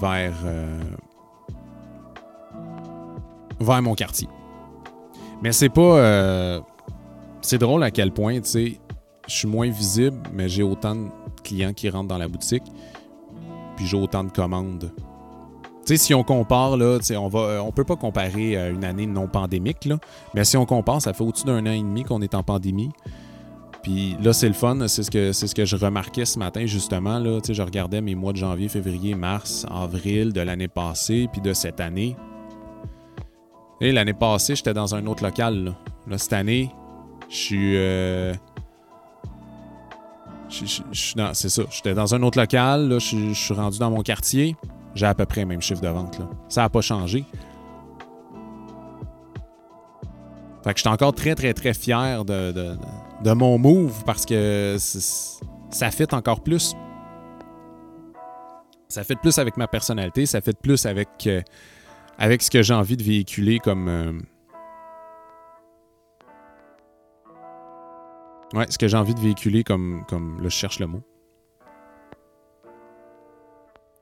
vers, 0.00 0.34
euh, 0.44 0.80
vers 3.60 3.82
mon 3.82 3.94
quartier. 3.94 4.28
Mais 5.42 5.52
c'est 5.52 5.68
pas. 5.68 5.80
Euh, 5.82 6.60
c'est 7.42 7.58
drôle 7.58 7.82
à 7.82 7.90
quel 7.90 8.12
point, 8.12 8.40
tu 8.40 8.48
sais, 8.48 8.80
je 9.28 9.34
suis 9.34 9.48
moins 9.48 9.70
visible, 9.70 10.18
mais 10.32 10.48
j'ai 10.48 10.62
autant 10.62 10.96
de 10.96 11.08
clients 11.44 11.72
qui 11.72 11.88
rentrent 11.88 12.08
dans 12.08 12.18
la 12.18 12.28
boutique, 12.28 12.64
puis 13.76 13.86
j'ai 13.86 13.96
autant 13.96 14.24
de 14.24 14.32
commandes. 14.32 14.90
Si 15.96 16.14
on 16.14 16.22
compare, 16.22 16.76
là, 16.76 16.98
on 17.16 17.28
va, 17.28 17.62
on 17.62 17.72
peut 17.72 17.84
pas 17.84 17.96
comparer 17.96 18.56
euh, 18.56 18.72
une 18.72 18.84
année 18.84 19.06
non 19.06 19.26
pandémique, 19.26 19.88
mais 20.34 20.44
si 20.44 20.56
on 20.56 20.66
compare, 20.66 21.00
ça 21.00 21.12
fait 21.12 21.24
au-dessus 21.24 21.44
d'un 21.44 21.64
an 21.66 21.72
et 21.72 21.78
demi 21.78 22.04
qu'on 22.04 22.20
est 22.20 22.34
en 22.34 22.42
pandémie. 22.42 22.90
Puis 23.82 24.16
là, 24.20 24.32
c'est 24.32 24.48
le 24.48 24.54
fun, 24.54 24.86
c'est 24.88 25.02
ce 25.02 25.54
que 25.54 25.64
je 25.64 25.76
remarquais 25.76 26.24
ce 26.24 26.38
matin 26.38 26.66
justement. 26.66 27.22
Je 27.22 27.62
regardais 27.62 28.00
mes 28.00 28.14
mois 28.14 28.32
de 28.32 28.38
janvier, 28.38 28.68
février, 28.68 29.14
mars, 29.14 29.66
avril 29.70 30.32
de 30.32 30.40
l'année 30.40 30.68
passée, 30.68 31.28
puis 31.32 31.40
de 31.40 31.52
cette 31.52 31.80
année. 31.80 32.16
Et 33.80 33.92
l'année 33.92 34.14
passée, 34.14 34.56
j'étais 34.56 34.74
dans 34.74 34.94
un 34.94 35.06
autre 35.06 35.22
local. 35.22 35.74
Cette 36.16 36.32
année, 36.32 36.70
je 37.28 37.36
suis. 37.36 37.76
Euh, 37.76 38.34
c'est 40.50 41.48
ça. 41.48 41.62
J'étais 41.70 41.94
dans 41.94 42.14
un 42.14 42.22
autre 42.22 42.38
local. 42.38 42.98
Je, 42.98 43.32
suis 43.32 43.54
rendu 43.54 43.78
dans 43.78 43.90
mon 43.90 44.02
quartier. 44.02 44.56
J'ai 44.94 45.06
à 45.06 45.14
peu 45.14 45.26
près 45.26 45.42
le 45.42 45.46
même 45.46 45.62
chiffre 45.62 45.80
de 45.80 45.88
vente. 45.88 46.18
Là. 46.18 46.28
Ça 46.48 46.62
n'a 46.62 46.68
pas 46.68 46.80
changé. 46.80 47.24
Fait 50.64 50.72
que 50.72 50.78
je 50.78 50.82
suis 50.82 50.88
encore 50.88 51.14
très, 51.14 51.34
très, 51.34 51.54
très 51.54 51.72
fier 51.72 52.24
de, 52.24 53.34
mon 53.34 53.58
move 53.58 54.04
parce 54.04 54.26
que 54.26 54.76
ça 55.70 55.90
fait 55.90 56.12
encore 56.14 56.42
plus. 56.42 56.74
Ça 58.88 59.04
fait 59.04 59.16
plus 59.16 59.38
avec 59.38 59.56
ma 59.56 59.68
personnalité, 59.68 60.26
ça 60.26 60.40
fait 60.40 60.58
plus 60.58 60.86
avec, 60.86 61.08
euh, 61.26 61.42
avec 62.18 62.42
ce 62.42 62.50
que 62.50 62.62
j'ai 62.62 62.72
envie 62.74 62.96
de 62.96 63.02
véhiculer 63.02 63.58
comme. 63.58 63.88
Euh, 63.88 64.12
ouais, 68.54 68.66
ce 68.70 68.78
que 68.78 68.88
j'ai 68.88 68.96
envie 68.96 69.14
de 69.14 69.20
véhiculer 69.20 69.62
comme. 69.62 70.04
comme 70.08 70.38
là, 70.42 70.48
je 70.48 70.54
cherche 70.54 70.80
le 70.80 70.86
mot. 70.86 71.02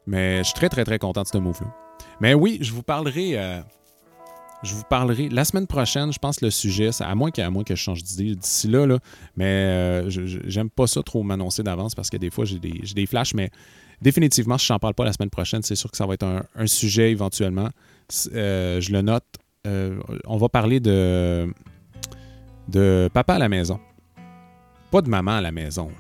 Mais 0.07 0.39
je 0.39 0.45
suis 0.45 0.55
très, 0.55 0.69
très, 0.69 0.85
très 0.85 0.99
content 0.99 1.23
de 1.23 1.29
ce 1.29 1.39
move-là. 1.39 1.75
Mais 2.21 2.35
oui, 2.35 2.59
je 2.61 2.73
vous 2.73 2.83
parlerai. 2.83 3.39
Euh, 3.39 3.61
je 4.63 4.75
vous 4.75 4.85
parlerai 4.85 5.29
la 5.29 5.45
semaine 5.45 5.67
prochaine, 5.67 6.13
je 6.13 6.19
pense, 6.19 6.41
le 6.41 6.51
sujet, 6.51 6.91
à 7.01 7.15
moins, 7.15 7.31
qu'à 7.31 7.51
moins 7.51 7.65
que 7.65 7.75
je 7.75 7.81
change 7.81 8.03
d'idée 8.03 8.35
d'ici 8.35 8.69
là, 8.69 8.87
là, 8.87 8.99
mais 9.37 9.45
euh, 9.45 10.11
j'aime 10.11 10.71
pas 10.71 10.87
ça 10.87 11.03
trop 11.03 11.23
m'annoncer 11.23 11.63
d'avance 11.63 11.95
parce 11.95 12.11
que 12.11 12.17
des 12.17 12.31
fois, 12.31 12.45
j'ai 12.45 12.59
des, 12.59 12.83
des, 12.95 13.07
flashs, 13.07 13.35
mais 13.35 13.51
définitivement, 14.01 14.59
je 14.59 14.73
n'en 14.73 14.79
parle 14.79 14.95
pas 14.95 15.05
la 15.05 15.13
semaine 15.13 15.31
prochaine, 15.31 15.63
c'est 15.63 15.77
sûr 15.77 15.91
que 15.91 15.97
ça 15.97 16.07
va 16.07 16.15
être 16.15 16.27
un, 16.55 16.67
sujet 16.67 17.11
éventuellement. 17.11 17.69
Euh, 18.35 18.81
je 18.81 18.93
le 18.93 19.03
note. 19.03 19.25
Euh, 19.67 19.99
on 20.27 20.37
va 20.37 20.49
parler 20.49 20.81
de, 20.81 21.53
de 22.69 23.11
papa 23.13 23.35
à 23.35 23.39
la 23.39 23.49
maison. 23.49 23.79
Pas 24.91 25.03
de 25.03 25.09
maman 25.09 25.33
à 25.33 25.41
la 25.41 25.53
maison. 25.53 25.91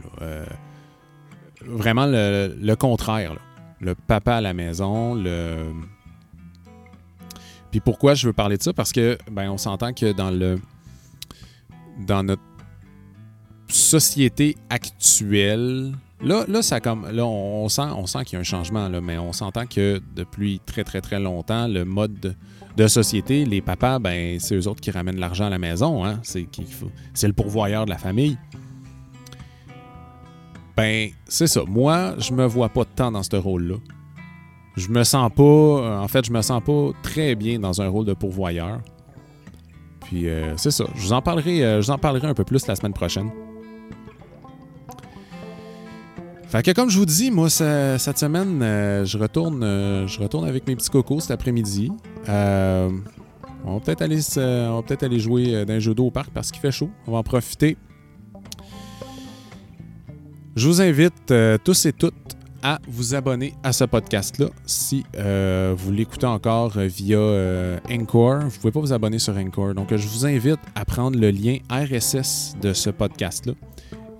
vraiment 1.62 2.06
le, 2.06 2.56
le 2.58 2.76
contraire. 2.76 3.36
Le 3.80 3.94
papa 3.94 4.36
à 4.36 4.40
la 4.40 4.54
maison, 4.54 5.14
le 5.14 5.72
puis 7.70 7.80
pourquoi 7.80 8.14
je 8.14 8.26
veux 8.26 8.32
parler 8.32 8.56
de 8.56 8.62
ça? 8.62 8.72
Parce 8.72 8.90
que 8.90 9.18
ben, 9.30 9.50
on 9.50 9.58
s'entend 9.58 9.92
que 9.92 10.12
dans 10.12 10.30
le 10.30 10.58
dans 12.06 12.22
notre 12.22 12.42
société 13.68 14.56
actuelle, 14.70 15.92
là, 16.22 16.44
là, 16.48 16.62
ça 16.62 16.80
comme, 16.80 17.06
là 17.10 17.26
on, 17.26 17.68
sent, 17.68 17.82
on 17.82 18.06
sent 18.06 18.24
qu'il 18.24 18.34
y 18.34 18.36
a 18.36 18.40
un 18.40 18.44
changement, 18.44 18.88
là, 18.88 19.00
mais 19.00 19.18
on 19.18 19.32
s'entend 19.32 19.66
que 19.66 20.00
depuis 20.14 20.60
très, 20.64 20.84
très, 20.84 21.00
très 21.00 21.20
longtemps, 21.20 21.68
le 21.68 21.84
mode 21.84 22.34
de, 22.76 22.88
société, 22.88 23.44
les 23.44 23.60
papas, 23.60 23.98
ben, 23.98 24.38
c'est 24.38 24.54
eux 24.54 24.68
autres 24.68 24.80
qui 24.80 24.90
ramènent 24.90 25.18
l'argent 25.18 25.46
à 25.46 25.50
la 25.50 25.58
maison. 25.58 26.04
Hein? 26.04 26.20
C'est, 26.22 26.46
c'est 27.14 27.26
le 27.26 27.32
pourvoyeur 27.32 27.86
de 27.86 27.90
la 27.90 27.98
famille. 27.98 28.38
Ben, 30.76 31.10
c'est 31.26 31.46
ça. 31.46 31.62
Moi, 31.66 32.14
je 32.18 32.32
me 32.32 32.44
vois 32.44 32.68
pas 32.68 32.84
tant 32.84 33.10
dans 33.10 33.22
ce 33.22 33.36
rôle-là 33.36 33.76
je 34.76 34.88
me 34.88 35.04
sens 35.04 35.30
pas. 35.34 35.42
Euh, 35.42 35.98
en 35.98 36.08
fait, 36.08 36.24
je 36.24 36.32
me 36.32 36.42
sens 36.42 36.62
pas 36.62 36.90
très 37.02 37.34
bien 37.34 37.58
dans 37.58 37.80
un 37.80 37.88
rôle 37.88 38.04
de 38.04 38.14
pourvoyeur. 38.14 38.80
Puis 40.02 40.28
euh, 40.28 40.56
c'est 40.56 40.70
ça. 40.70 40.84
Je 40.94 41.00
vous 41.00 41.12
en 41.12 41.22
parlerai, 41.22 41.64
euh, 41.64 41.82
je 41.82 41.90
en 41.90 41.98
parlerai 41.98 42.28
un 42.28 42.34
peu 42.34 42.44
plus 42.44 42.66
la 42.66 42.76
semaine 42.76 42.92
prochaine. 42.92 43.30
Fait 46.48 46.62
que 46.62 46.70
comme 46.70 46.90
je 46.90 46.98
vous 46.98 47.06
dis, 47.06 47.32
moi 47.32 47.50
cette 47.50 48.18
semaine, 48.18 48.60
je 49.04 49.18
retourne, 49.18 49.62
je 50.06 50.20
retourne 50.20 50.46
avec 50.46 50.68
mes 50.68 50.76
petits 50.76 50.90
cocos 50.90 51.18
cet 51.20 51.32
après-midi. 51.32 51.90
on 52.28 52.92
va 53.64 53.80
peut-être 53.84 54.02
aller, 54.02 54.20
peut 54.86 54.98
aller 55.00 55.18
jouer 55.18 55.64
d'un 55.64 55.80
jeu 55.80 55.92
d'eau 55.92 56.06
au 56.06 56.10
parc 56.12 56.30
parce 56.30 56.52
qu'il 56.52 56.60
fait 56.60 56.70
chaud. 56.70 56.88
On 57.08 57.12
va 57.12 57.18
en 57.18 57.22
profiter. 57.24 57.76
Je 60.56 60.66
vous 60.66 60.80
invite 60.80 61.34
tous 61.64 61.84
et 61.84 61.92
toutes 61.92 62.36
à 62.62 62.78
vous 62.88 63.14
abonner 63.14 63.52
à 63.62 63.72
ce 63.72 63.84
podcast-là. 63.84 64.46
Si 64.64 65.04
euh, 65.18 65.74
vous 65.76 65.92
l'écoutez 65.92 66.26
encore 66.26 66.78
euh, 66.78 66.86
via 66.86 67.18
euh, 67.18 67.78
Encore, 67.92 68.40
vous 68.40 68.46
ne 68.46 68.50
pouvez 68.50 68.72
pas 68.72 68.80
vous 68.80 68.92
abonner 68.94 69.18
sur 69.18 69.36
Encore. 69.36 69.74
Donc, 69.74 69.94
je 69.94 70.08
vous 70.08 70.24
invite 70.24 70.58
à 70.74 70.86
prendre 70.86 71.18
le 71.18 71.30
lien 71.30 71.58
RSS 71.70 72.56
de 72.60 72.72
ce 72.72 72.88
podcast-là 72.88 73.52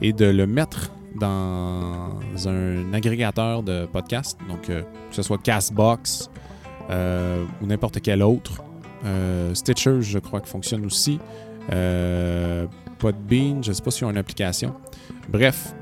et 0.03 0.12
de 0.12 0.27
le 0.27 0.46
mettre 0.46 0.92
dans 1.18 2.18
un 2.46 2.92
agrégateur 2.92 3.62
de 3.62 3.87
podcasts, 3.87 4.38
donc 4.46 4.66
que 4.66 4.85
ce 5.11 5.22
soit 5.22 5.38
Castbox 5.42 6.29
ou 6.90 7.66
n'importe 7.66 8.03
quel 8.03 8.22
autre. 8.22 8.62
Stitcher, 9.55 10.03
je 10.03 10.18
crois 10.18 10.40
que 10.40 10.49
fonctionne 10.49 10.85
aussi. 10.85 11.18
Podbean, 12.99 13.62
je 13.62 13.70
ne 13.70 13.72
sais 13.72 13.83
pas 13.83 13.90
s'il 13.90 14.05
y 14.05 14.07
a 14.07 14.11
une 14.11 14.18
application. 14.18 14.75
Bref, 15.31 15.75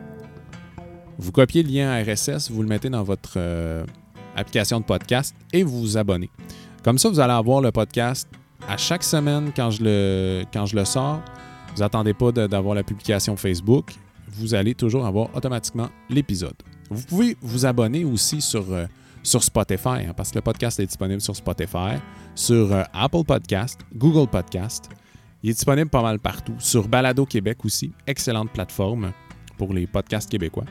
vous 1.18 1.32
copiez 1.32 1.62
le 1.62 1.70
lien 1.70 2.02
RSS, 2.02 2.50
vous 2.50 2.62
le 2.62 2.68
mettez 2.68 2.90
dans 2.90 3.02
votre 3.02 3.34
euh, 3.36 3.84
application 4.36 4.80
de 4.80 4.84
podcast 4.84 5.34
et 5.52 5.62
vous 5.62 5.80
vous 5.80 5.96
abonnez. 5.96 6.30
Comme 6.82 6.98
ça, 6.98 7.08
vous 7.08 7.20
allez 7.20 7.32
avoir 7.32 7.60
le 7.60 7.72
podcast 7.72 8.28
à 8.68 8.76
chaque 8.76 9.04
semaine 9.04 9.52
quand 9.54 9.70
je 9.70 9.82
le, 9.82 10.44
quand 10.52 10.66
je 10.66 10.76
le 10.76 10.84
sors. 10.84 11.20
Vous 11.74 11.80
n'attendez 11.80 12.14
pas 12.14 12.32
d'avoir 12.32 12.74
la 12.74 12.82
publication 12.82 13.36
Facebook. 13.36 13.94
Vous 14.28 14.54
allez 14.54 14.74
toujours 14.74 15.06
avoir 15.06 15.34
automatiquement 15.34 15.88
l'épisode. 16.10 16.54
Vous 16.90 17.02
pouvez 17.02 17.36
vous 17.40 17.66
abonner 17.66 18.04
aussi 18.04 18.40
sur, 18.40 18.72
euh, 18.72 18.86
sur 19.22 19.42
Spotify, 19.42 20.06
hein, 20.06 20.14
parce 20.16 20.30
que 20.30 20.36
le 20.36 20.42
podcast 20.42 20.78
est 20.80 20.86
disponible 20.86 21.20
sur 21.20 21.34
Spotify, 21.34 21.96
sur 22.34 22.72
euh, 22.72 22.82
Apple 22.92 23.24
Podcast, 23.24 23.80
Google 23.94 24.28
Podcast. 24.28 24.88
Il 25.42 25.50
est 25.50 25.54
disponible 25.54 25.90
pas 25.90 26.02
mal 26.02 26.18
partout. 26.18 26.54
Sur 26.58 26.88
Balado 26.88 27.26
Québec 27.26 27.64
aussi, 27.64 27.92
excellente 28.06 28.50
plateforme 28.50 29.12
pour 29.56 29.72
les 29.72 29.86
podcasts 29.86 30.30
québécois. 30.30 30.64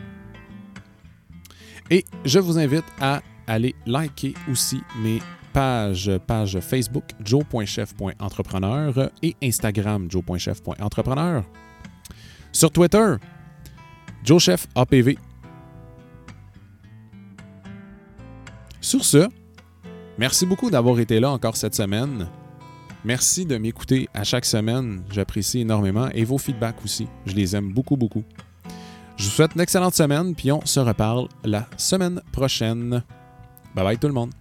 Et 1.90 2.06
je 2.26 2.40
vous 2.40 2.58
invite 2.58 2.86
à 3.00 3.22
aller 3.48 3.76
liker 3.86 4.34
aussi 4.50 4.82
mes 5.02 5.20
pages, 5.52 6.12
page 6.26 6.60
Facebook 6.60 7.04
joe.chef.entrepreneur 7.24 9.12
et 9.22 9.36
Instagram 9.44 10.10
joe.chef.entrepreneur. 10.10 11.44
Sur 12.52 12.72
Twitter, 12.72 13.16
joechef 14.24 14.68
APV. 14.76 15.18
Sur 18.82 19.06
ce, 19.06 19.30
merci 20.18 20.46
beaucoup 20.46 20.70
d'avoir 20.70 21.00
été 21.00 21.20
là 21.20 21.32
encore 21.32 21.56
cette 21.56 21.76
semaine. 21.76 22.28
Merci 23.06 23.46
de 23.46 23.58
m'écouter 23.58 24.08
à 24.14 24.24
chaque 24.24 24.46
semaine. 24.46 25.04
J'apprécie 25.12 25.60
énormément 25.60 26.10
et 26.14 26.24
vos 26.24 26.38
feedbacks 26.38 26.84
aussi. 26.84 27.08
Je 27.26 27.34
les 27.34 27.56
aime 27.56 27.74
beaucoup, 27.74 27.98
beaucoup. 27.98 28.24
Je 29.18 29.26
vous 29.26 29.30
souhaite 29.30 29.56
une 29.56 29.62
excellente 29.62 29.94
semaine, 29.96 30.36
puis 30.36 30.52
on 30.52 30.66
se 30.66 30.80
reparle 30.80 31.28
la 31.44 31.68
semaine 31.78 32.22
prochaine. 32.32 33.04
Bye 33.76 33.84
bye 33.84 33.98
tout 33.98 34.08
le 34.08 34.14
monde. 34.14 34.32